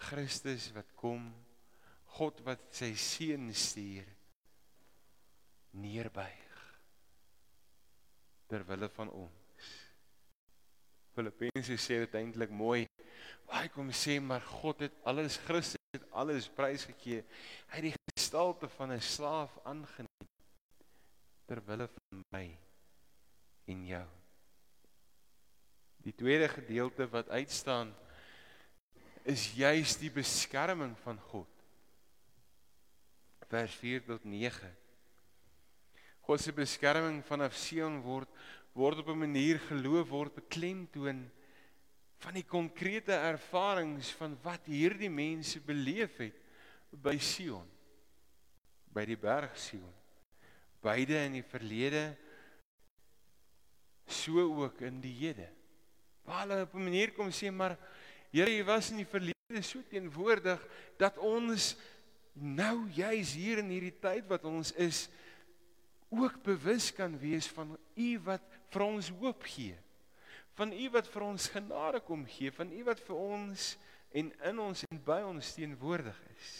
Christus 0.00 0.70
wat 0.74 0.90
kom, 0.98 1.28
God 2.16 2.40
wat 2.46 2.62
sy 2.74 2.92
seun 2.98 3.50
stuur 3.54 4.08
neerbuig 5.80 6.46
ter 8.50 8.64
wille 8.66 8.88
van 8.96 9.12
ons. 9.14 9.66
Filippense 11.14 11.76
sê 11.78 12.00
dit 12.02 12.16
eintlik 12.18 12.50
mooi. 12.50 12.86
Waar 13.46 13.68
kom 13.74 13.92
sê 13.94 14.18
maar 14.22 14.42
God 14.46 14.82
het 14.86 14.96
alles 15.06 15.38
Christus 15.46 15.78
het 15.94 16.06
alles 16.14 16.48
prys 16.54 16.86
gegee. 16.86 17.22
Hy 17.70 17.76
het 17.78 17.86
die 17.90 17.94
gestalte 18.14 18.68
van 18.78 18.92
'n 18.92 19.00
slaaf 19.02 19.58
aangeneem 19.64 20.28
ter 21.46 21.62
wille 21.66 21.88
van 21.94 22.22
my 22.34 22.46
en 23.70 23.86
jou. 23.86 24.06
Die 26.04 26.14
tweede 26.16 26.48
gedeelte 26.48 27.06
wat 27.12 27.28
uitstaan 27.28 27.92
is 29.28 29.50
juis 29.54 29.96
die 30.00 30.10
beskerming 30.12 30.94
van 31.04 31.18
God. 31.30 31.48
Vers 33.50 33.74
4 33.82 34.04
tot 34.06 34.24
9. 34.24 34.70
God 36.24 36.40
se 36.40 36.54
beskerming 36.54 37.20
vanaf 37.26 37.56
Sion 37.58 38.00
word 38.04 38.30
word 38.72 39.00
op 39.02 39.08
'n 39.10 39.18
manier 39.18 39.58
geloof 39.58 40.08
word 40.08 40.34
beklemtoon 40.34 41.24
van 42.22 42.34
die 42.34 42.46
konkrete 42.46 43.12
ervarings 43.12 44.12
van 44.14 44.36
wat 44.42 44.68
hierdie 44.70 45.10
mense 45.10 45.60
beleef 45.60 46.20
het 46.22 46.36
by 46.92 47.16
Sion 47.18 47.66
by 48.94 49.04
die 49.04 49.18
berg 49.18 49.58
Sion 49.58 49.94
beide 50.80 51.18
in 51.26 51.32
die 51.40 51.46
verlede 51.46 52.16
so 54.10 54.44
ook 54.62 54.80
in 54.86 55.00
die 55.00 55.14
hede 55.22 55.48
waar 56.24 56.44
hulle 56.44 56.62
op 56.62 56.74
'n 56.74 56.84
manier 56.84 57.12
kom 57.12 57.30
sê 57.30 57.50
maar 57.50 57.76
Here 58.30 58.50
jy 58.50 58.62
was 58.62 58.92
in 58.92 59.00
die 59.02 59.08
verlede 59.10 59.62
so 59.66 59.82
teenwoordig 59.90 60.62
dat 61.00 61.18
ons 61.18 61.74
nou 62.38 62.86
juis 62.94 63.34
hier 63.34 63.58
in 63.58 63.72
hierdie 63.72 63.96
tyd 63.98 64.28
wat 64.30 64.46
ons 64.46 64.70
is 64.78 65.08
ook 66.14 66.38
bewus 66.46 66.90
kan 66.94 67.16
wees 67.18 67.48
van 67.50 67.74
u 67.98 68.10
wat 68.26 68.44
vir 68.70 68.86
ons 68.86 69.10
hoop 69.18 69.46
gee. 69.50 69.74
Van 70.58 70.70
u 70.74 70.86
wat 70.94 71.10
vir 71.10 71.26
ons 71.26 71.50
genade 71.50 72.02
kom 72.06 72.22
gee, 72.30 72.54
van 72.54 72.70
u 72.70 72.84
wat 72.86 73.02
vir 73.02 73.18
ons 73.18 73.72
en 74.14 74.30
in 74.50 74.62
ons 74.62 74.86
en 74.86 75.02
by 75.06 75.20
ons 75.26 75.52
teenwoordig 75.58 76.22
is. 76.36 76.54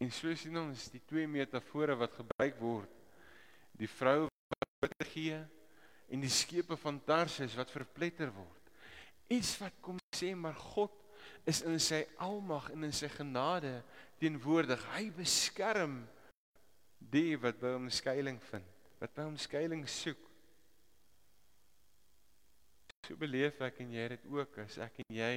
En 0.00 0.14
so 0.14 0.30
sien 0.38 0.56
ons 0.62 0.88
die 0.94 1.02
twee 1.10 1.26
metafore 1.28 1.98
wat 1.98 2.14
gebruik 2.22 2.62
word. 2.62 2.99
Die 3.80 3.88
vrou 3.88 4.28
wat 4.80 4.94
gee 5.12 5.38
en 6.10 6.24
die 6.24 6.32
skepe 6.32 6.76
van 6.80 7.00
Tarsus 7.06 7.56
wat 7.58 7.72
verpletter 7.72 8.32
word. 8.34 8.72
Iets 9.30 9.54
wat 9.62 9.76
kom 9.84 9.98
sê 10.16 10.32
maar 10.34 10.58
God 10.58 10.94
is 11.48 11.62
in 11.66 11.78
sy 11.82 12.02
almag 12.20 12.70
en 12.74 12.88
in 12.88 12.94
sy 12.94 13.08
genade 13.12 13.80
teenwoordig. 14.20 14.82
Hy 14.94 15.06
beskerm 15.16 16.02
die 17.12 17.36
wat 17.40 17.60
by 17.60 17.74
hom 17.76 17.88
skuilings 17.92 18.44
vind, 18.50 18.66
wat 19.00 19.14
by 19.16 19.28
hom 19.28 19.38
skuilings 19.40 19.94
soek. 20.04 20.26
So 23.06 23.16
beleef 23.20 23.60
ek 23.64 23.80
en 23.84 23.94
jy 23.96 24.08
dit 24.16 24.26
ook 24.30 24.60
as 24.66 24.76
ek 24.82 25.00
en 25.04 25.16
jy 25.16 25.34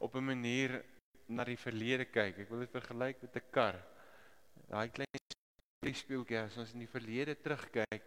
op 0.00 0.14
'n 0.16 0.24
manier 0.24 0.82
na 1.28 1.44
die 1.44 1.58
verlede 1.58 2.06
kyk. 2.06 2.38
Ek 2.38 2.50
wil 2.50 2.60
dit 2.60 2.70
vergelyk 2.70 3.22
met 3.22 3.36
'n 3.36 3.50
kar. 3.50 3.76
Daai 4.70 4.88
klein 4.88 5.25
speeltjie 5.94 6.38
as 6.40 6.56
ons 6.58 6.72
in 6.74 6.82
die 6.84 6.90
verlede 6.90 7.36
terugkyk, 7.38 8.04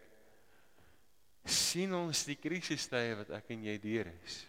sien 1.48 1.94
ons 1.96 2.24
die 2.28 2.36
krisistye 2.36 3.16
wat 3.22 3.30
ek 3.38 3.52
en 3.54 3.64
jy 3.64 3.76
deur 3.80 4.10
is. 4.12 4.40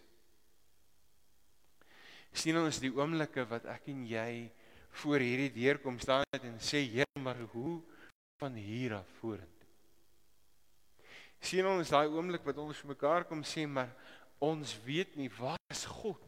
Sien 2.31 2.57
ons 2.59 2.79
die 2.79 2.91
oomblikke 2.95 3.45
wat 3.50 3.67
ek 3.71 3.89
en 3.91 4.03
jy 4.07 4.50
voor 5.01 5.23
hierdie 5.23 5.51
deur 5.55 5.79
kom 5.83 6.00
staan 6.03 6.25
het 6.33 6.45
en 6.47 6.59
sê 6.63 6.83
Here 6.83 7.23
maar 7.23 7.39
hoe 7.53 7.79
van 8.41 8.55
hier 8.57 8.97
af 8.97 9.07
vorentoe. 9.19 9.67
Sien 11.41 11.65
ons 11.65 11.89
daai 11.89 12.09
oomblik 12.11 12.43
wat 12.45 12.59
ons 12.61 12.79
vir 12.81 12.91
mekaar 12.93 13.25
kom 13.29 13.43
sê 13.47 13.65
maar 13.69 13.91
ons 14.41 14.75
weet 14.85 15.15
nie 15.17 15.29
waar 15.38 15.59
is 15.73 15.85
God 15.85 16.21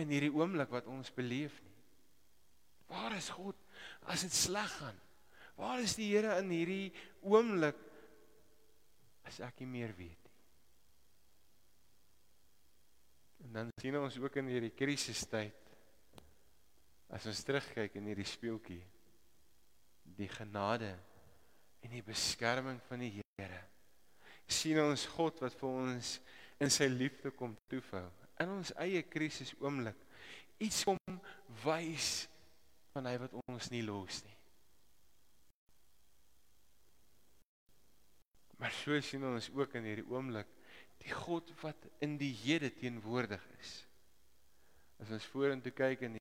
in 0.00 0.10
hierdie 0.10 0.32
oomblik 0.34 0.70
wat 0.74 0.88
ons 0.90 1.12
beleef 1.14 1.54
nie. 1.62 1.74
Waar 2.90 3.14
is 3.16 3.30
God 3.32 3.58
as 4.10 4.24
dit 4.26 4.34
sleg 4.34 4.70
gaan? 4.80 4.98
Waar 5.58 5.82
is 5.84 5.96
die 5.98 6.10
Here 6.10 6.38
in 6.40 6.50
hierdie 6.50 6.92
oomblik 7.22 7.78
as 9.24 9.40
ek 9.44 9.62
nie 9.62 9.70
meer 9.70 9.92
weet 9.96 10.18
nie? 10.18 10.32
En 13.44 13.60
dan 13.60 13.70
sien 13.80 13.96
ons 14.00 14.16
ook 14.18 14.40
in 14.40 14.50
hierdie 14.50 14.74
krisistyd 14.74 15.64
As 17.14 17.26
ons 17.30 17.42
terugkyk 17.46 17.98
in 17.98 18.08
hierdie 18.08 18.26
speeltjie, 18.26 18.80
die 20.18 20.28
genade 20.32 20.90
en 21.84 21.92
die 21.92 22.02
beskerming 22.04 22.80
van 22.88 23.04
die 23.04 23.12
Here. 23.18 23.60
sien 24.46 24.78
ons 24.78 25.06
God 25.08 25.40
wat 25.40 25.54
vir 25.56 25.68
ons 25.68 26.18
in 26.62 26.70
sy 26.70 26.84
liefde 26.90 27.32
kom 27.34 27.54
toefou 27.70 28.04
in 28.42 28.50
ons 28.52 28.72
eie 28.82 29.00
krisis 29.08 29.54
oomblik. 29.62 29.96
Iets 30.62 30.82
kom 30.86 30.98
wys 31.64 32.26
van 32.92 33.08
hy 33.08 33.14
wat 33.22 33.34
ons 33.48 33.70
nie 33.72 33.82
los 33.86 34.20
nie. 34.26 34.36
Maar 38.58 38.72
so 38.72 39.00
sien 39.02 39.24
ons 39.26 39.50
ook 39.54 39.74
in 39.78 39.88
hierdie 39.88 40.06
oomblik 40.10 40.50
die 41.02 41.12
God 41.12 41.50
wat 41.60 41.88
in 42.04 42.16
die 42.20 42.32
hede 42.44 42.70
teenwoordig 42.72 43.42
is. 43.58 43.72
As 45.02 45.10
ons 45.12 45.26
vorentoe 45.32 45.72
kyk 45.74 46.06
in 46.06 46.18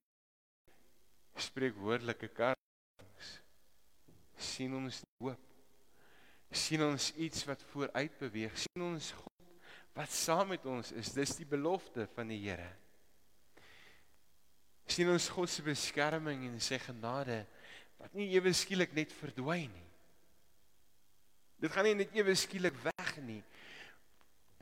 spreekwoordelike 1.40 2.30
karings 2.34 3.30
sien 4.44 4.74
ons 4.76 5.02
hoop. 5.22 5.50
Sien 6.54 6.84
ons 6.86 7.10
iets 7.22 7.46
wat 7.50 7.64
vooruit 7.72 8.18
beweeg. 8.20 8.58
Sien 8.60 8.86
ons 8.86 9.14
God 9.18 9.30
wat 9.94 10.14
saam 10.14 10.50
met 10.54 10.66
ons 10.70 10.92
is. 10.98 11.14
Dis 11.14 11.38
die 11.38 11.48
belofte 11.48 12.08
van 12.16 12.30
die 12.34 12.42
Here. 12.42 12.70
Sien 14.90 15.10
ons 15.14 15.30
God 15.32 15.50
se 15.50 15.64
beskerming 15.66 16.48
en 16.50 16.60
sy 16.62 16.82
genade 16.82 17.44
wat 18.02 18.14
nie 18.18 18.32
ewe 18.36 18.52
skielik 18.58 18.92
net 18.98 19.14
verdwyn 19.16 19.72
nie 19.72 19.93
dit 21.64 21.72
gaan 21.72 21.88
nie 21.88 21.96
net 22.04 22.16
ewe 22.20 22.36
skielik 22.36 22.76
weg 22.84 23.14
nie 23.24 23.42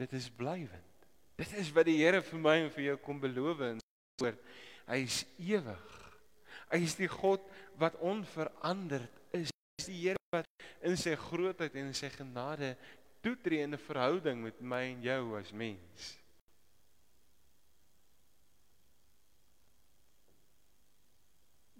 dit 0.01 0.13
is 0.17 0.29
blywend 0.29 1.07
dit 1.41 1.57
is 1.57 1.73
wat 1.73 1.89
die 1.89 1.97
Here 2.03 2.21
vir 2.21 2.45
my 2.45 2.59
en 2.65 2.71
vir 2.77 2.91
jou 2.91 2.99
kom 3.01 3.19
beloof 3.19 3.65
in 3.71 3.81
woord 4.21 4.39
hy 4.91 5.01
is 5.07 5.23
ewig 5.41 6.01
Hy 6.71 6.79
is 6.85 6.95
die 6.95 7.09
God 7.11 7.43
wat 7.79 7.99
onveranderd 7.99 9.11
is. 9.35 9.51
Hy 9.51 9.83
is 9.83 9.89
die 9.89 9.99
Here 10.05 10.19
wat 10.31 10.47
in 10.87 10.95
sy 10.99 11.17
grootheid 11.19 11.75
en 11.75 11.91
in 11.91 11.97
sy 11.97 12.07
genade 12.13 12.73
toetree 13.21 13.65
in 13.65 13.75
'n 13.75 13.85
verhouding 13.87 14.39
met 14.43 14.61
my 14.61 14.83
en 14.93 15.03
jou 15.03 15.37
as 15.37 15.51
mens. 15.51 16.17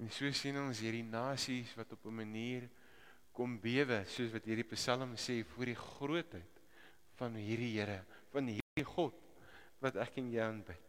En 0.02 0.10
so 0.10 0.32
sien 0.32 0.58
ons 0.58 0.80
hierdie 0.80 1.08
nasies 1.08 1.72
wat 1.78 1.92
op 1.94 2.06
'n 2.06 2.16
manier 2.16 2.70
kom 3.36 3.58
bewe, 3.62 4.02
soos 4.12 4.32
wat 4.34 4.48
hierdie 4.48 4.68
Psalm 4.74 5.16
sê 5.20 5.42
voor 5.54 5.72
die 5.72 5.80
grootheid 5.80 6.62
van 7.20 7.36
hierdie 7.40 7.74
Here, 7.78 8.02
van 8.34 8.50
hierdie 8.52 8.88
God 8.88 9.18
wat 9.82 9.98
ek 10.04 10.20
en 10.22 10.32
jy 10.34 10.42
aanbid. 10.44 10.88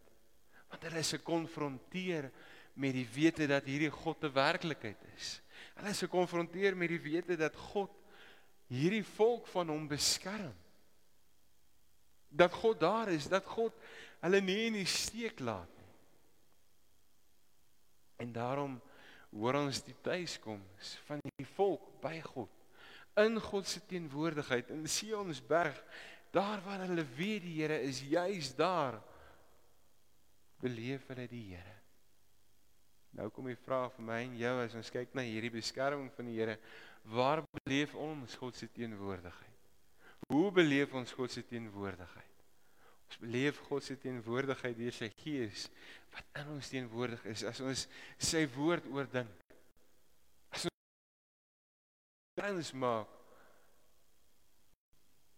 Want 0.72 0.84
hulle 0.88 1.02
is 1.04 1.14
gekonfronteer 1.16 2.28
met 2.80 2.94
die 2.96 3.06
wete 3.14 3.46
dat 3.48 3.66
hierdie 3.68 3.92
God 3.92 4.24
'n 4.24 4.32
werklikheid 4.32 5.00
is. 5.16 5.40
Hulle 5.76 5.90
is 5.90 6.04
gekonfronteer 6.04 6.76
met 6.76 6.88
die 6.88 7.00
wete 7.00 7.36
dat 7.36 7.56
God 7.56 7.92
hierdie 8.68 9.04
volk 9.04 9.46
van 9.46 9.68
hom 9.68 9.88
beskerm. 9.88 10.54
Dat 12.28 12.52
God 12.52 12.80
daar 12.80 13.08
is, 13.08 13.28
dat 13.28 13.44
God 13.44 13.74
hulle 14.20 14.40
nie 14.40 14.66
in 14.66 14.78
die 14.80 14.88
steek 14.88 15.40
laat 15.40 15.68
nie. 15.76 15.92
En 18.16 18.32
daarom 18.32 18.80
hoor 19.32 19.60
ons 19.62 19.80
die 19.86 19.96
tuiskoms 20.04 20.96
van 21.06 21.22
die 21.38 21.48
volk 21.56 21.88
by 22.02 22.18
God 22.24 22.62
in 23.20 23.40
God 23.40 23.68
se 23.68 23.80
teenwoordigheid 23.88 24.70
in 24.72 24.86
Sionsberg 24.88 25.76
daar 26.32 26.62
waar 26.64 26.86
hulle 26.86 27.04
weet 27.16 27.44
die 27.44 27.58
Here 27.60 27.80
is 27.84 28.00
juis 28.08 28.54
daar 28.56 28.96
beleef 30.62 31.04
hulle 31.10 31.26
die 31.28 31.44
Here. 31.52 31.76
Nou 33.12 33.28
kom 33.28 33.50
die 33.50 33.58
vraag 33.60 33.92
vir 33.98 34.06
my 34.08 34.20
en 34.24 34.38
jou 34.40 34.54
as 34.62 34.76
ons 34.78 34.92
kyk 34.94 35.12
na 35.12 35.26
hierdie 35.26 35.52
beskerming 35.52 36.08
van 36.16 36.30
die 36.30 36.38
Here 36.38 36.56
waar 37.12 37.44
beleef 37.58 37.94
ons 37.98 38.36
God 38.40 38.56
se 38.56 38.70
teenwoordigheid? 38.72 39.48
Hoe 40.30 40.48
beleef 40.54 40.94
ons 40.96 41.12
God 41.12 41.34
se 41.34 41.42
teenwoordigheid 41.44 42.31
beleef 43.20 43.58
God 43.68 43.84
se 43.84 43.96
teenwoordigheid 44.00 44.76
deur 44.78 44.94
sy 44.96 45.08
Gees 45.22 45.66
wat 46.12 46.40
in 46.42 46.52
ons 46.54 46.68
teenwoordig 46.72 47.24
is 47.32 47.44
as 47.48 47.60
ons 47.64 47.86
sy 48.20 48.42
woord 48.54 48.86
oordink. 48.92 49.32
As 50.52 50.66
ons 50.68 50.78
trans 52.38 52.72
maak 52.84 53.18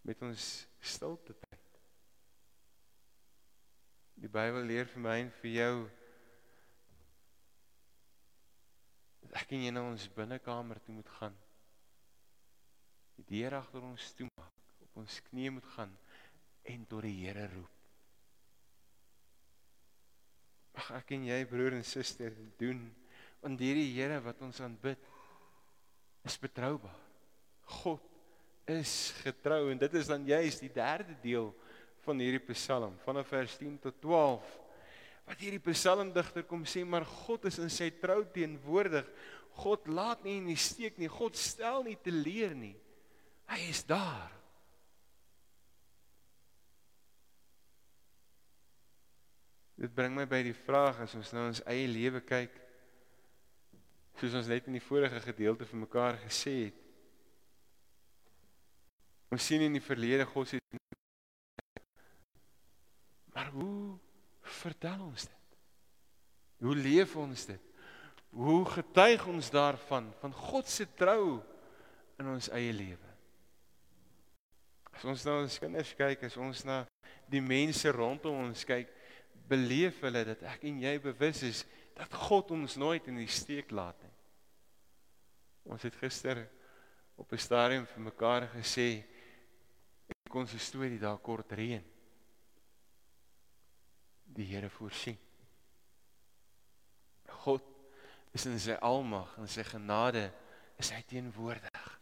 met 0.05 0.21
ons 0.21 0.47
stilte 0.85 1.33
tyd. 1.33 1.61
Die 4.21 4.31
Bybel 4.31 4.67
leer 4.69 4.87
vir 4.91 5.03
my 5.03 5.15
en 5.23 5.31
vir 5.41 5.51
jou 5.55 5.75
dat 9.25 9.41
ek 9.41 9.55
jy 9.57 9.73
na 9.73 9.83
ons 9.89 10.05
binnekamer 10.15 10.79
toe 10.85 10.95
moet 10.95 11.11
gaan. 11.17 11.35
Die 13.17 13.25
deur 13.31 13.57
agter 13.57 13.83
ons 13.83 14.11
toe 14.15 14.27
maak, 14.35 14.75
op 14.85 15.01
ons 15.01 15.21
knieë 15.31 15.55
moet 15.57 15.71
gaan 15.75 15.95
en 16.65 16.85
tot 16.89 17.05
die 17.05 17.15
Here 17.23 17.47
roep. 17.51 17.71
Mag 20.75 20.91
ek 20.99 21.13
en 21.15 21.27
jy 21.29 21.39
broer 21.47 21.77
en 21.77 21.85
suster 21.87 22.33
doen 22.59 22.83
want 23.43 23.61
hierdie 23.61 23.93
Here 23.93 24.17
wat 24.25 24.41
ons 24.41 24.59
aanbid 24.65 25.01
is 26.25 26.37
betroubaar. 26.41 26.97
God 27.83 28.01
is 28.69 29.13
getrou 29.21 29.69
en 29.69 29.79
dit 29.81 29.97
is 30.01 30.09
dan 30.09 30.25
juist 30.25 30.63
die 30.65 30.73
derde 30.73 31.13
deel 31.21 31.51
van 32.05 32.21
hierdie 32.21 32.41
Psalm 32.53 32.97
vanaf 33.05 33.29
vers 33.29 33.57
10 33.61 33.77
tot 33.83 33.97
12 34.01 34.53
wat 35.25 35.41
hierdie 35.41 35.61
psalmdigter 35.71 36.45
kom 36.45 36.65
sê 36.69 36.83
maar 36.85 37.05
God 37.25 37.47
is 37.49 37.57
in 37.61 37.71
sy 37.73 37.89
trou 38.01 38.21
teenwoordig. 38.33 39.07
God 39.57 39.87
laat 39.89 40.25
nie 40.25 40.37
in 40.41 40.49
die 40.51 40.59
steek 40.59 40.99
nie. 41.01 41.09
God 41.09 41.37
stel 41.39 41.85
nie 41.87 41.97
teleur 42.05 42.53
nie. 42.57 42.75
Hy 43.49 43.61
is 43.71 43.81
daar. 43.87 44.34
Dit 49.75 49.93
bring 49.95 50.15
my 50.15 50.23
by 50.29 50.41
die 50.45 50.55
vraag 50.55 51.01
as 51.03 51.15
ons 51.17 51.33
nou 51.35 51.49
ons 51.49 51.63
eie 51.67 51.87
lewe 51.89 52.21
kyk 52.23 52.61
soos 54.15 54.35
ons 54.39 54.47
net 54.47 54.67
in 54.69 54.77
die 54.77 54.83
vorige 54.83 55.19
gedeelte 55.19 55.67
vir 55.67 55.81
mekaar 55.81 56.19
gesê 56.21 56.53
het. 56.69 56.81
Ons 59.35 59.43
sien 59.43 59.65
in 59.65 59.75
die 59.75 59.83
verlede 59.83 60.27
God 60.29 60.47
se 60.47 60.61
Maar 63.35 63.49
hoe 63.51 63.97
vertel 64.61 65.01
ons 65.03 65.25
dit? 65.27 65.57
Hoe 66.63 66.75
leef 66.75 67.15
ons 67.19 67.45
dit? 67.49 67.73
Hoe 68.31 68.61
getuig 68.65 69.25
ons 69.27 69.49
daarvan 69.51 70.07
van 70.21 70.33
God 70.33 70.71
se 70.71 70.87
trou 70.95 71.41
in 72.19 72.29
ons 72.31 72.47
eie 72.55 72.71
lewe? 72.71 73.11
As 74.95 75.03
ons 75.03 75.25
na 75.27 75.35
ons 75.41 75.59
kinders 75.59 75.91
kyk, 75.99 76.23
as 76.23 76.37
ons 76.39 76.63
na 76.63 76.85
die 77.27 77.43
mense 77.43 77.91
rondom 77.91 78.45
ons 78.45 78.63
kyk, 78.67 78.87
beleef 79.47 80.01
hulle 80.01 80.23
dat 80.25 80.43
ek 80.55 80.63
en 80.69 80.79
jy 80.81 80.95
bewus 81.03 81.43
is 81.43 81.63
dat 81.95 82.13
God 82.27 82.51
ons 82.51 82.75
nooit 82.75 83.07
in 83.07 83.19
die 83.21 83.31
steek 83.31 83.71
laat 83.71 83.99
nie. 84.03 84.13
Ons 85.71 85.85
het 85.87 85.95
gister 86.01 86.43
op 87.15 87.31
'n 87.31 87.37
stadium 87.37 87.85
vir 87.85 88.01
mekaar 88.01 88.47
gesê 88.53 89.03
ek 90.07 90.29
kon 90.29 90.43
'n 90.45 90.59
storie 90.59 90.99
daar 90.99 91.17
kort 91.17 91.51
reën. 91.51 91.83
Die 94.25 94.45
Here 94.45 94.69
voorsien. 94.69 95.17
God 97.27 97.63
is 98.33 98.45
in 98.45 98.59
sy 98.59 98.75
almag 98.81 99.37
en 99.37 99.47
sy 99.47 99.63
genade 99.63 100.31
is 100.77 100.91
hy 100.91 101.01
teenwoordig. 101.01 101.99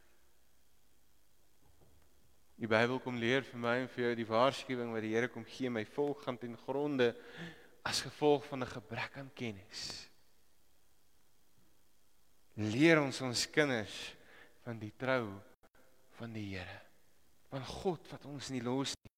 Die 2.61 2.69
Bybel 2.69 2.99
kom 3.01 3.17
leer 3.17 3.45
vir 3.47 3.59
my 3.59 3.75
en 3.81 3.89
vir 3.91 4.05
jou 4.05 4.15
die 4.19 4.29
waarskuwing 4.29 4.93
wat 4.93 5.03
die 5.05 5.13
Here 5.15 5.29
kom 5.31 5.45
gee 5.45 5.71
my 5.73 5.83
volk 5.95 6.21
gaan 6.25 6.37
ten 6.37 6.55
gronde 6.65 7.13
as 7.83 8.03
gevolg 8.05 8.45
van 8.47 8.63
'n 8.63 8.73
gebrek 8.75 9.17
aan 9.17 9.31
kennis. 9.33 10.09
Leer 12.55 13.01
ons 13.01 13.21
ons 13.21 13.49
kinders 13.49 14.15
van 14.63 14.79
die 14.79 14.93
trou 14.97 15.41
van 16.19 16.33
die 16.33 16.55
Here. 16.55 16.81
Van 17.49 17.65
God 17.65 18.07
wat 18.11 18.25
ons 18.25 18.49
nie 18.49 18.61
los 18.61 18.93
nie. 18.93 19.11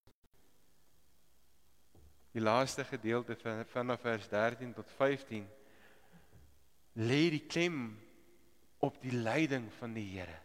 Die 2.32 2.44
laaste 2.44 2.84
gedeelte 2.84 3.36
van 3.36 3.66
vanaf 3.66 4.02
vers 4.02 4.28
13 4.28 4.74
tot 4.74 4.90
15 4.98 5.48
lê 6.96 7.30
die 7.30 7.46
klem 7.48 8.00
op 8.80 9.02
die 9.02 9.12
leiding 9.12 9.70
van 9.80 9.94
die 9.94 10.08
Here. 10.16 10.40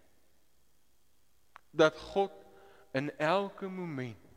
Dat 1.70 1.96
God 2.12 2.39
in 2.92 3.11
elke 3.18 3.68
moment 3.68 4.29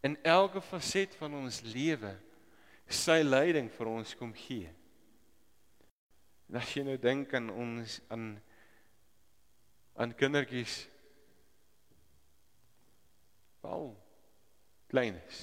in 0.00 0.16
elke 0.22 0.60
faset 0.62 1.14
van 1.18 1.34
ons 1.34 1.60
lewe 1.66 2.12
sy 2.88 3.20
leiding 3.24 3.68
vir 3.74 3.90
ons 3.90 4.14
kom 4.16 4.30
gee. 4.32 4.70
En 6.48 6.60
as 6.60 6.70
jy 6.72 6.84
nou 6.86 6.96
dink 7.00 7.34
aan 7.36 7.50
ons 7.52 7.98
aan 8.08 8.30
aan 9.98 10.14
kindertjies 10.14 10.84
al 13.66 13.90
kleines. 14.88 15.40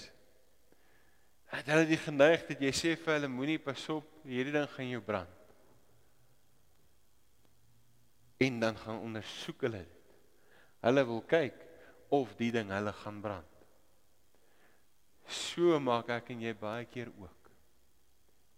Het 1.52 1.68
hulle 1.74 1.90
die 1.90 2.00
geneigtheid 2.00 2.64
jy 2.64 2.72
sê 2.74 2.94
vir 2.98 3.18
hulle 3.18 3.30
moenie 3.30 3.60
pas 3.62 3.84
op, 3.94 4.08
hierdie 4.26 4.56
ding 4.56 4.70
gaan 4.72 4.90
jou 4.90 5.02
brand. 5.04 5.44
En 8.42 8.58
dan 8.64 8.80
gaan 8.80 9.04
ondersoek 9.04 9.68
hulle 9.68 9.84
dit. 9.84 9.92
Hulle 10.86 11.04
wil 11.12 11.22
kyk 11.30 11.65
of 12.22 12.34
die 12.40 12.52
ding 12.54 12.72
hulle 12.74 12.94
gaan 13.02 13.22
brand. 13.24 13.52
So 15.26 15.80
maak 15.82 16.12
ek 16.14 16.32
en 16.36 16.44
jy 16.46 16.54
baie 16.58 16.86
keer 16.90 17.10
ook. 17.10 17.52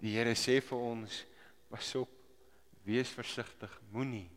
Die 0.04 0.13
Here 0.13 0.36
sê 0.38 0.60
vir 0.62 0.84
ons, 0.91 1.24
pas 1.72 1.93
op, 2.00 2.12
wees 2.88 3.10
versigtig, 3.15 3.72
moenie. 3.91 4.28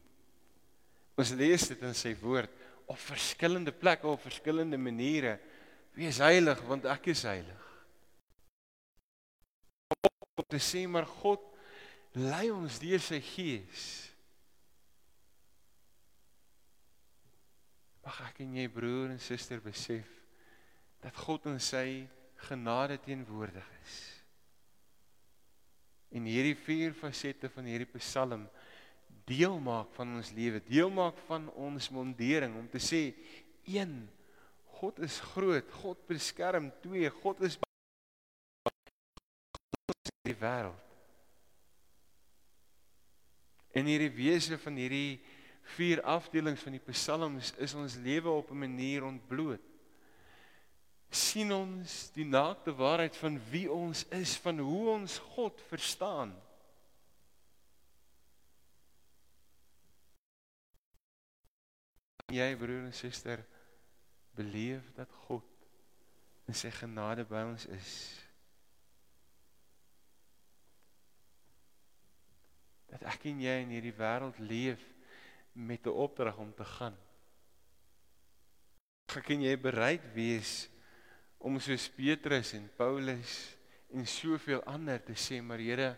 Ons 1.21 1.35
lees 1.37 1.67
dit 1.69 1.83
in 1.85 1.95
sy 1.97 2.15
woord 2.23 2.53
op 2.91 2.99
verskillende 2.99 3.73
plekke 3.77 4.09
op 4.09 4.23
verskillende 4.25 4.79
maniere. 4.81 5.37
Wees 5.95 6.19
heilig 6.23 6.63
want 6.67 6.89
ek 6.91 7.11
is 7.13 7.23
heilig. 7.29 7.67
Om 10.41 10.47
te 10.49 10.59
sê 10.63 10.87
maar 10.89 11.07
God 11.21 11.45
lei 12.17 12.49
ons 12.51 12.81
deur 12.83 13.03
sy 13.05 13.21
gees. 13.23 14.10
Mag 18.05 18.23
ek 18.31 18.41
en 18.45 18.57
jy 18.57 18.67
broer 18.73 19.13
en 19.13 19.21
suster 19.21 19.61
besef 19.65 20.09
dat 21.01 21.17
God 21.17 21.49
in 21.51 21.61
sy 21.63 22.07
genade 22.49 22.97
teenwoordig 23.05 23.67
is. 23.83 23.99
En 26.11 26.27
hierdie 26.27 26.57
vier 26.59 26.95
fasette 26.97 27.51
van 27.53 27.69
hierdie 27.71 27.89
Psalm 27.99 28.49
deel 29.31 29.59
maak 29.63 29.93
van 29.95 30.17
ons 30.19 30.33
lewe, 30.35 30.63
deel 30.67 30.91
maak 30.91 31.19
van 31.29 31.47
ons 31.55 31.91
mondering 31.95 32.57
om 32.59 32.67
te 32.71 32.81
sê 32.83 33.11
1 33.69 33.93
God 34.81 35.03
is 35.05 35.19
groot, 35.35 35.67
God 35.83 36.01
beskerm 36.09 36.71
2 36.83 37.11
God 37.21 37.43
is 37.45 37.59
die 40.25 40.37
wêreld. 40.41 40.87
En 43.77 43.87
hierdie 43.87 44.11
wese 44.11 44.57
van 44.59 44.79
hierdie 44.81 45.21
vier 45.77 46.03
afdelings 46.03 46.63
van 46.65 46.77
die 46.77 46.85
psalms 46.91 47.53
is 47.59 47.75
ons 47.75 47.97
lewe 48.03 48.31
op 48.31 48.51
'n 48.51 48.59
manier 48.59 49.05
ontbloot. 49.05 49.61
sien 51.11 51.53
ons 51.53 52.11
die 52.15 52.25
naakte 52.25 52.71
waarheid 52.75 53.17
van 53.17 53.41
wie 53.51 53.67
ons 53.73 54.05
is, 54.15 54.37
van 54.37 54.59
hoe 54.59 54.89
ons 54.89 55.19
God 55.35 55.61
verstaan. 55.67 56.31
Jy 62.31 62.55
broer 62.57 62.85
en 62.87 62.95
suster 62.95 63.43
beleef 64.39 64.93
dat 64.95 65.11
God 65.27 65.47
in 66.47 66.55
sy 66.55 66.71
genade 66.71 67.27
by 67.27 67.43
ons 67.49 67.67
is. 67.75 67.91
Dat 72.91 73.03
ek 73.11 73.27
en 73.31 73.43
jy 73.43 73.57
in 73.65 73.75
hierdie 73.75 73.95
wêreld 73.99 74.39
leef 74.39 74.87
met 75.53 75.87
'n 75.87 75.89
opdrag 75.89 76.37
om 76.37 76.55
te 76.55 76.65
gaan. 76.65 76.97
Ek 79.17 79.31
en 79.31 79.43
jy 79.43 79.57
bereid 79.57 80.15
wees 80.15 80.69
om 81.39 81.61
soos 81.61 81.89
Petrus 81.89 82.55
en 82.55 82.71
Paulus 82.77 83.57
en 83.91 84.07
soveel 84.07 84.63
ander 84.65 85.03
te 85.03 85.13
sê 85.13 85.43
maar 85.43 85.59
Here 85.59 85.97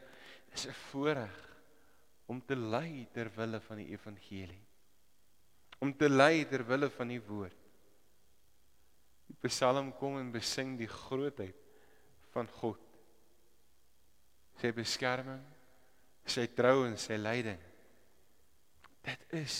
is 0.52 0.66
'n 0.66 0.72
voorreg 0.72 1.56
om 2.26 2.40
te 2.40 2.56
ly 2.56 3.08
ter 3.12 3.28
wille 3.36 3.60
van 3.60 3.76
die 3.76 3.90
evangelie 3.92 4.72
om 5.82 5.90
te 5.98 6.06
ly 6.06 6.44
ter 6.46 6.62
wille 6.62 6.86
van 6.94 7.10
die 7.10 7.20
woord. 7.26 7.58
Die 9.26 9.38
Psalm 9.48 9.90
kom 9.98 10.20
en 10.20 10.30
besing 10.30 10.76
die 10.78 10.90
grootheid 10.90 11.58
van 12.30 12.46
God. 12.60 12.80
Sy 14.60 14.70
beskerming, 14.76 15.42
sy 16.22 16.46
trou 16.54 16.84
en 16.86 16.94
sy 17.00 17.18
lyding. 17.18 17.58
Dit 19.02 19.22
is 19.34 19.58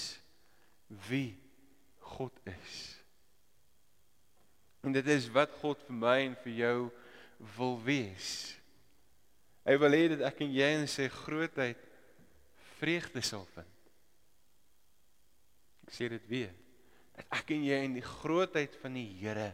wie 1.09 1.35
God 2.13 2.35
is. 2.47 2.79
En 4.83 4.95
dit 4.95 5.07
is 5.15 5.29
wat 5.35 5.53
God 5.63 5.83
vir 5.87 5.99
my 5.99 6.17
en 6.29 6.39
vir 6.45 6.57
jou 6.61 6.79
wil 7.57 7.77
wees. 7.87 8.33
Hy 9.67 9.77
wil 9.79 9.95
hê 9.95 10.09
dat 10.15 10.27
ek 10.33 10.43
en 10.43 10.55
jy 10.55 10.73
in 10.81 10.89
sy 10.91 11.07
grootheid 11.11 11.79
vreugde 12.79 13.23
sal 13.23 13.47
vind 13.55 13.73
sê 15.93 16.09
dit 16.09 16.27
weer. 16.31 16.53
Dat 17.17 17.39
ek 17.41 17.53
en 17.55 17.65
jy 17.67 17.79
in 17.87 17.97
die 17.99 18.07
grootheid 18.07 18.75
van 18.83 18.97
die 18.97 19.09
Here 19.21 19.53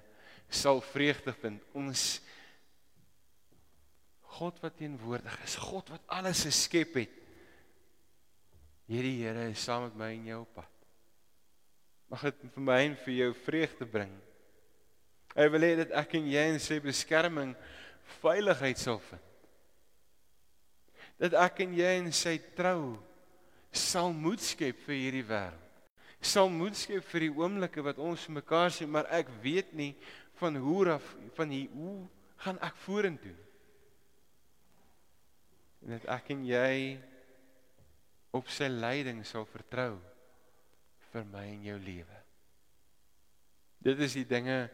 sal 0.48 0.81
vreugde 0.85 1.35
vind. 1.42 1.64
Ons 1.77 2.20
God 4.38 4.61
wat 4.62 4.79
teenwoordig 4.79 5.35
is, 5.44 5.59
God 5.61 5.90
wat 5.92 6.05
alles 6.20 6.44
geskep 6.46 6.94
het. 7.01 7.17
Hierdie 8.88 9.18
Here 9.20 9.51
is 9.51 9.61
saam 9.61 9.85
met 9.87 9.98
my 10.01 10.11
en 10.16 10.31
jou 10.31 10.40
op 10.42 10.55
pad. 10.57 10.74
Mag 12.09 12.24
dit 12.24 12.46
vir 12.55 12.64
my 12.64 12.79
en 12.87 12.96
vir 13.05 13.14
jou 13.18 13.31
vreugde 13.44 13.88
bring. 13.92 14.14
Hy 15.37 15.46
wil 15.53 15.66
hê 15.66 15.74
dat 15.83 15.92
ek 16.01 16.16
en 16.16 16.31
jy 16.33 16.44
in 16.55 16.61
sy 16.62 16.81
beskerming 16.83 17.53
veiligheid 18.22 18.81
sal 18.81 18.98
vind. 19.11 19.24
Dat 21.20 21.37
ek 21.44 21.64
en 21.66 21.77
jy 21.77 21.94
in 22.01 22.12
sy 22.16 22.38
trou 22.57 22.96
sal 23.74 24.14
moed 24.16 24.40
skep 24.40 24.81
vir 24.87 24.96
hierdie 24.96 25.27
wêreld 25.29 25.68
sal 26.20 26.48
moed 26.51 26.77
skep 26.77 27.05
vir 27.12 27.29
die 27.29 27.35
oomblikke 27.35 27.83
wat 27.87 27.98
ons 28.03 28.27
mekaar 28.33 28.72
sê, 28.74 28.87
maar 28.87 29.07
ek 29.14 29.31
weet 29.42 29.70
nie 29.77 29.92
van 30.40 30.57
hoe 30.59 30.94
af 30.98 31.05
van 31.37 31.51
hier 31.55 31.70
hoe 31.74 32.09
gaan 32.42 32.59
ek 32.62 32.77
vorentoe. 32.85 33.35
En 35.83 35.94
dat 35.94 36.09
ek 36.18 36.33
en 36.35 36.44
jy 36.46 36.98
op 38.38 38.51
sy 38.53 38.68
leiding 38.70 39.24
sal 39.27 39.46
vertrou 39.48 39.96
vir 41.12 41.27
my 41.33 41.44
en 41.51 41.66
jou 41.70 41.79
lewe. 41.83 42.18
Dit 43.83 44.01
is 44.05 44.16
die 44.18 44.27
dinge 44.29 44.66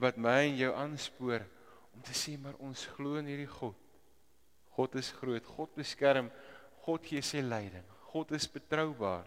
wat 0.00 0.18
my 0.20 0.36
en 0.46 0.58
jou 0.60 0.70
aanspoor 0.76 1.44
om 1.94 2.02
te 2.06 2.14
sê 2.16 2.36
maar 2.38 2.58
ons 2.62 2.86
glo 2.94 3.18
in 3.20 3.28
hierdie 3.30 3.50
God. 3.50 3.76
God 4.76 4.94
is 5.00 5.10
groot, 5.16 5.46
God 5.56 5.72
beskerm, 5.76 6.30
God 6.84 7.04
gee 7.04 7.22
sy 7.24 7.42
leiding. 7.44 7.84
God 8.10 8.32
is 8.36 8.46
betroubaar. 8.50 9.26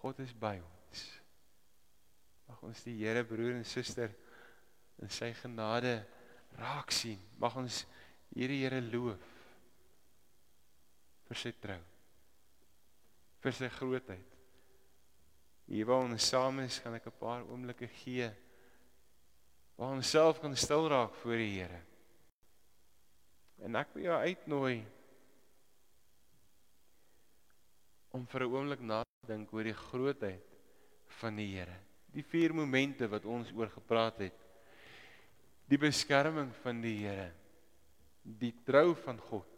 God 0.00 0.20
is 0.24 0.32
by 0.32 0.56
ons. 0.60 1.02
Mag 2.48 2.62
ons 2.68 2.84
die 2.86 2.96
Here 3.00 3.24
broer 3.26 3.58
en 3.58 3.66
suster 3.68 4.12
in 5.00 5.12
sy 5.12 5.32
genade 5.40 5.98
raak 6.60 6.92
sien. 6.94 7.20
Mag 7.40 7.56
ons 7.60 7.84
hierdie 8.34 8.62
Here 8.64 8.80
loof 8.84 9.28
vir 11.28 11.40
sy 11.40 11.52
trou. 11.62 11.80
Vir 13.40 13.52
sy 13.56 13.68
grootheid. 13.68 14.36
Hier 15.70 15.86
waar 15.86 16.04
ons 16.04 16.28
saam 16.28 16.60
is, 16.60 16.78
gaan 16.78 16.94
ek 16.94 17.06
'n 17.06 17.20
paar 17.20 17.42
oomblikke 17.46 17.88
gee 18.02 18.30
waar 19.80 19.96
ons 19.96 20.10
self 20.12 20.40
kan 20.42 20.52
stil 20.56 20.88
raak 20.92 21.14
voor 21.22 21.38
die 21.40 21.52
Here. 21.56 21.80
En 23.64 23.76
ek 23.80 23.94
wil 23.94 24.02
jou 24.04 24.16
uitnooi 24.28 24.84
om 28.12 28.26
vir 28.26 28.44
'n 28.44 28.52
oomblik 28.52 28.80
na 28.80 29.02
dink 29.26 29.52
oor 29.54 29.64
die 29.64 29.80
grootheid 29.88 30.44
van 31.20 31.36
die 31.36 31.48
Here. 31.56 31.78
Die 32.12 32.22
vier 32.22 32.52
momente 32.52 33.08
wat 33.08 33.24
ons 33.24 33.52
oor 33.56 33.68
gepraat 33.72 34.18
het. 34.18 34.36
Die 35.68 35.78
beskerming 35.78 36.52
van 36.62 36.80
die 36.82 36.96
Here. 37.06 37.32
Die 38.22 38.52
trou 38.64 38.94
van 38.94 39.18
God. 39.18 39.48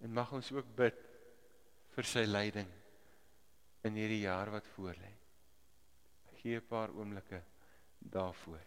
En 0.00 0.12
mag 0.12 0.32
ons 0.32 0.52
ook 0.52 0.76
bid 0.76 1.03
vir 1.94 2.06
sy 2.10 2.22
leiding 2.26 2.70
in 3.86 3.98
hierdie 4.00 4.24
jaar 4.24 4.50
wat 4.56 4.70
voorlê. 4.74 5.12
Gee 6.40 6.58
'n 6.58 6.68
paar 6.68 6.90
oomblikke 6.98 7.42
daarvoor. 8.16 8.64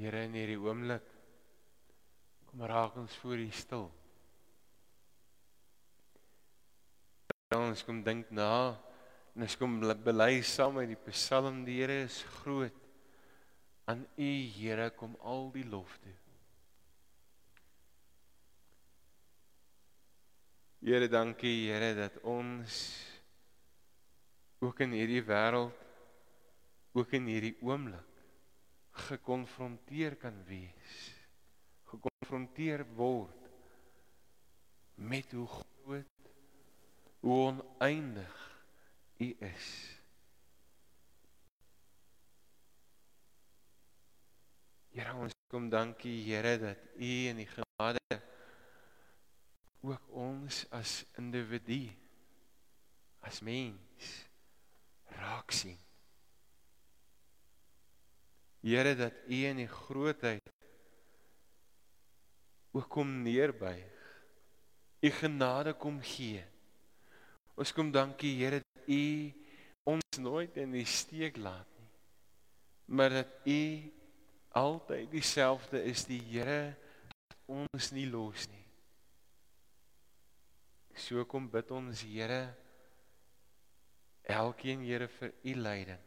Here 0.00 0.22
in 0.24 0.32
hierdie 0.32 0.56
oomblik 0.56 1.08
kom 2.48 2.62
raak 2.70 2.94
ons 3.10 3.18
voor 3.18 3.40
U 3.42 3.50
stil. 3.50 3.88
Ons 7.56 7.82
kom 7.82 7.98
dink 8.06 8.30
na 8.30 8.78
en 9.34 9.42
ons 9.46 9.56
kom 9.58 9.80
bely 10.04 10.42
saam 10.46 10.76
met 10.78 10.92
die 10.92 10.98
Psalm 11.08 11.64
die 11.66 11.80
Here 11.80 12.04
is 12.04 12.20
groot. 12.38 12.76
Aan 13.90 14.06
U 14.14 14.30
Here 14.54 14.90
kom 14.94 15.16
al 15.26 15.50
die 15.56 15.66
lof 15.66 15.96
toe. 16.04 16.14
Here 20.86 21.10
dankie 21.10 21.66
Here 21.66 21.92
dat 21.98 22.22
ons 22.22 22.80
ook 24.62 24.86
in 24.86 24.94
hierdie 24.94 25.24
wêreld 25.26 25.86
ook 26.94 27.18
in 27.18 27.26
hierdie 27.30 27.56
oomblik 27.62 28.06
gekonfronteer 29.08 30.16
kan 30.20 30.36
wees 30.46 31.19
gekonfronteer 31.90 32.84
word 32.94 33.48
met 34.94 35.32
hoe 35.32 35.46
groot 35.46 36.18
hoe 37.20 37.36
oneindig 37.46 38.36
U 39.20 39.36
is. 39.38 39.66
Here 44.90 45.12
ons 45.14 45.34
kom 45.52 45.68
dankie 45.68 46.16
Here 46.24 46.56
dat 46.58 46.80
U 46.96 47.10
in 47.30 47.42
die 47.42 47.48
genade 47.50 48.20
ook 49.84 50.08
ons 50.16 50.64
as 50.76 51.02
individu 51.20 51.82
as 53.24 53.42
mens 53.44 54.10
raak 55.20 55.52
sien. 55.52 55.78
Here 58.64 58.96
dat 58.96 59.12
U 59.28 59.44
in 59.52 59.60
die 59.60 59.68
grootheid 59.68 60.39
ook 62.72 62.88
kom 62.88 63.22
neerbuig. 63.22 63.98
U 65.00 65.10
genade 65.10 65.72
kom 65.80 66.00
gee. 66.04 66.44
Ons 67.56 67.72
kom 67.72 67.90
dankie 67.92 68.36
Here 68.38 68.60
dat 68.60 68.88
U 68.88 69.32
ons 69.90 70.20
nooit 70.20 70.56
in 70.60 70.72
die 70.76 70.86
steek 70.86 71.36
laat 71.40 71.68
nie. 71.78 71.88
Maar 72.96 73.10
dat 73.20 73.32
U 73.48 73.60
altyd 74.60 75.10
dieselfde 75.10 75.82
is 75.84 76.04
die 76.08 76.20
Here 76.30 76.76
ons 77.50 77.90
nie 77.96 78.06
los 78.10 78.46
nie. 78.50 78.66
So 80.94 81.24
kom 81.24 81.48
bid 81.50 81.70
ons 81.74 82.04
Here 82.04 82.42
elkeen 84.30 84.84
Here 84.84 85.08
vir 85.08 85.32
u 85.42 85.54
leiding. 85.54 86.02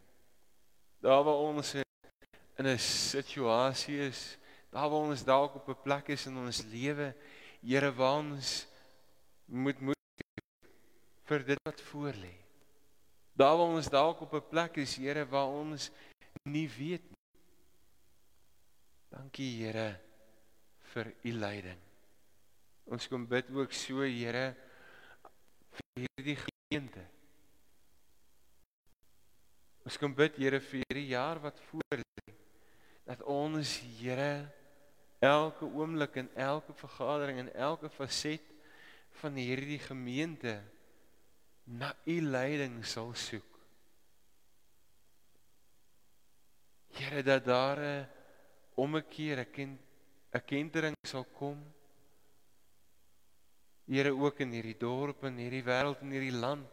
Daar 1.03 1.23
waar 1.23 1.41
ons 1.49 1.73
in 1.75 2.67
'n 2.67 2.77
situasie 2.77 3.99
is, 4.07 4.37
daar 4.73 4.89
waar 4.89 5.09
ons 5.13 5.23
dalk 5.23 5.55
op 5.55 5.67
'n 5.69 5.81
plek 5.83 6.07
is 6.07 6.25
in 6.25 6.37
ons 6.37 6.63
lewe, 6.63 7.13
Here 7.61 7.93
waar 7.93 8.17
ons 8.19 8.67
moet 9.45 9.79
moet 9.79 9.97
vir 11.29 11.45
dit 11.45 11.59
wat 11.63 11.81
voor 11.81 12.13
lê. 12.13 12.33
Daar 13.33 13.57
waar 13.57 13.71
ons 13.77 13.89
dalk 13.89 14.21
op 14.21 14.33
'n 14.33 14.47
plek 14.49 14.77
is, 14.77 14.95
Here, 14.95 15.25
waar 15.25 15.47
ons 15.47 15.91
nie 16.43 16.69
weet 16.69 17.05
nie. 17.09 17.17
Dankie 19.09 19.63
Here 19.63 19.99
vir 20.93 21.13
u 21.23 21.31
leiding. 21.31 21.79
Ons 22.85 23.07
kom 23.07 23.27
bid 23.27 23.49
ook 23.49 23.71
so, 23.71 24.01
Here, 24.01 24.55
vir 25.71 26.03
hierdie 26.03 26.37
gemeente. 26.37 27.05
Ons 29.85 29.97
kom 29.97 30.13
bid 30.13 30.35
Here 30.35 30.59
vir 30.59 30.83
hierdie 30.83 31.07
jaar 31.07 31.39
wat 31.39 31.59
voor 31.59 31.97
lê. 31.97 32.35
Dat 33.05 33.21
ons 33.21 33.79
Here 33.79 34.62
elke 35.23 35.65
oomblik 35.65 36.17
en 36.19 36.29
elke 36.35 36.73
vergadering 36.75 37.39
en 37.39 37.53
elke 37.55 37.89
faset 37.89 38.43
van 39.21 39.37
hierdie 39.39 39.79
gemeente 39.79 40.57
na 41.63 41.93
u 42.03 42.19
leiding 42.21 42.81
sal 42.85 43.13
soek. 43.15 43.59
Here 46.93 47.23
dat 47.23 47.45
daar 47.45 47.79
'n 47.79 48.07
ommekeer, 48.75 49.39
'n 49.39 49.51
ken 49.51 49.79
'n 50.33 50.45
kentering 50.45 50.95
sal 51.07 51.23
kom. 51.23 51.63
Here 53.87 54.11
ook 54.11 54.39
in 54.39 54.51
hierdie 54.51 54.77
dorp 54.77 55.23
en 55.23 55.37
hierdie 55.37 55.63
wêreld 55.63 56.01
en 56.01 56.11
hierdie 56.11 56.39
land 56.39 56.71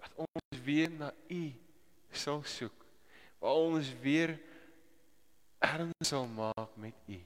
wat 0.00 0.12
ons 0.16 0.62
weer 0.64 0.90
na 0.90 1.12
u 1.28 1.52
sal 2.10 2.42
soek 2.42 2.84
waar 3.38 3.54
ons 3.54 3.88
weer 4.02 4.36
erns 5.58 6.08
sal 6.08 6.26
maak 6.26 6.76
met 6.76 6.94
u 7.06 7.18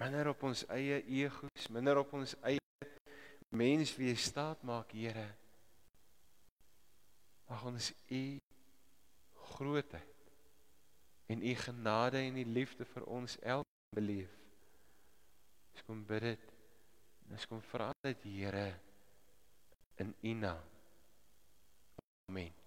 minder 0.00 0.30
op 0.32 0.42
ons 0.48 0.64
eie 0.72 1.02
egos 1.04 1.68
minder 1.74 2.00
op 2.00 2.12
ons 2.16 2.32
eie 2.48 2.60
mens 3.50 3.92
wie 3.98 4.14
staat 4.16 4.62
maak 4.62 4.92
Here. 4.94 5.26
Mag 7.50 7.64
ons 7.66 7.90
u 8.08 8.38
grootheid 9.56 10.30
en 11.26 11.42
u 11.42 11.54
genade 11.54 12.22
en 12.22 12.38
u 12.38 12.44
liefde 12.44 12.86
vir 12.92 13.08
ons 13.10 13.36
elkeen 13.40 13.96
beleef. 13.98 14.38
Ons 15.74 15.84
kom 15.88 16.06
bid 16.06 16.28
dit 16.30 16.48
ons 17.30 17.50
kom 17.50 17.60
vra 17.72 17.90
dit 18.06 18.24
Here 18.38 18.70
in 20.00 20.14
u 20.22 20.32
naam. 20.46 20.64
Amen 22.30 22.59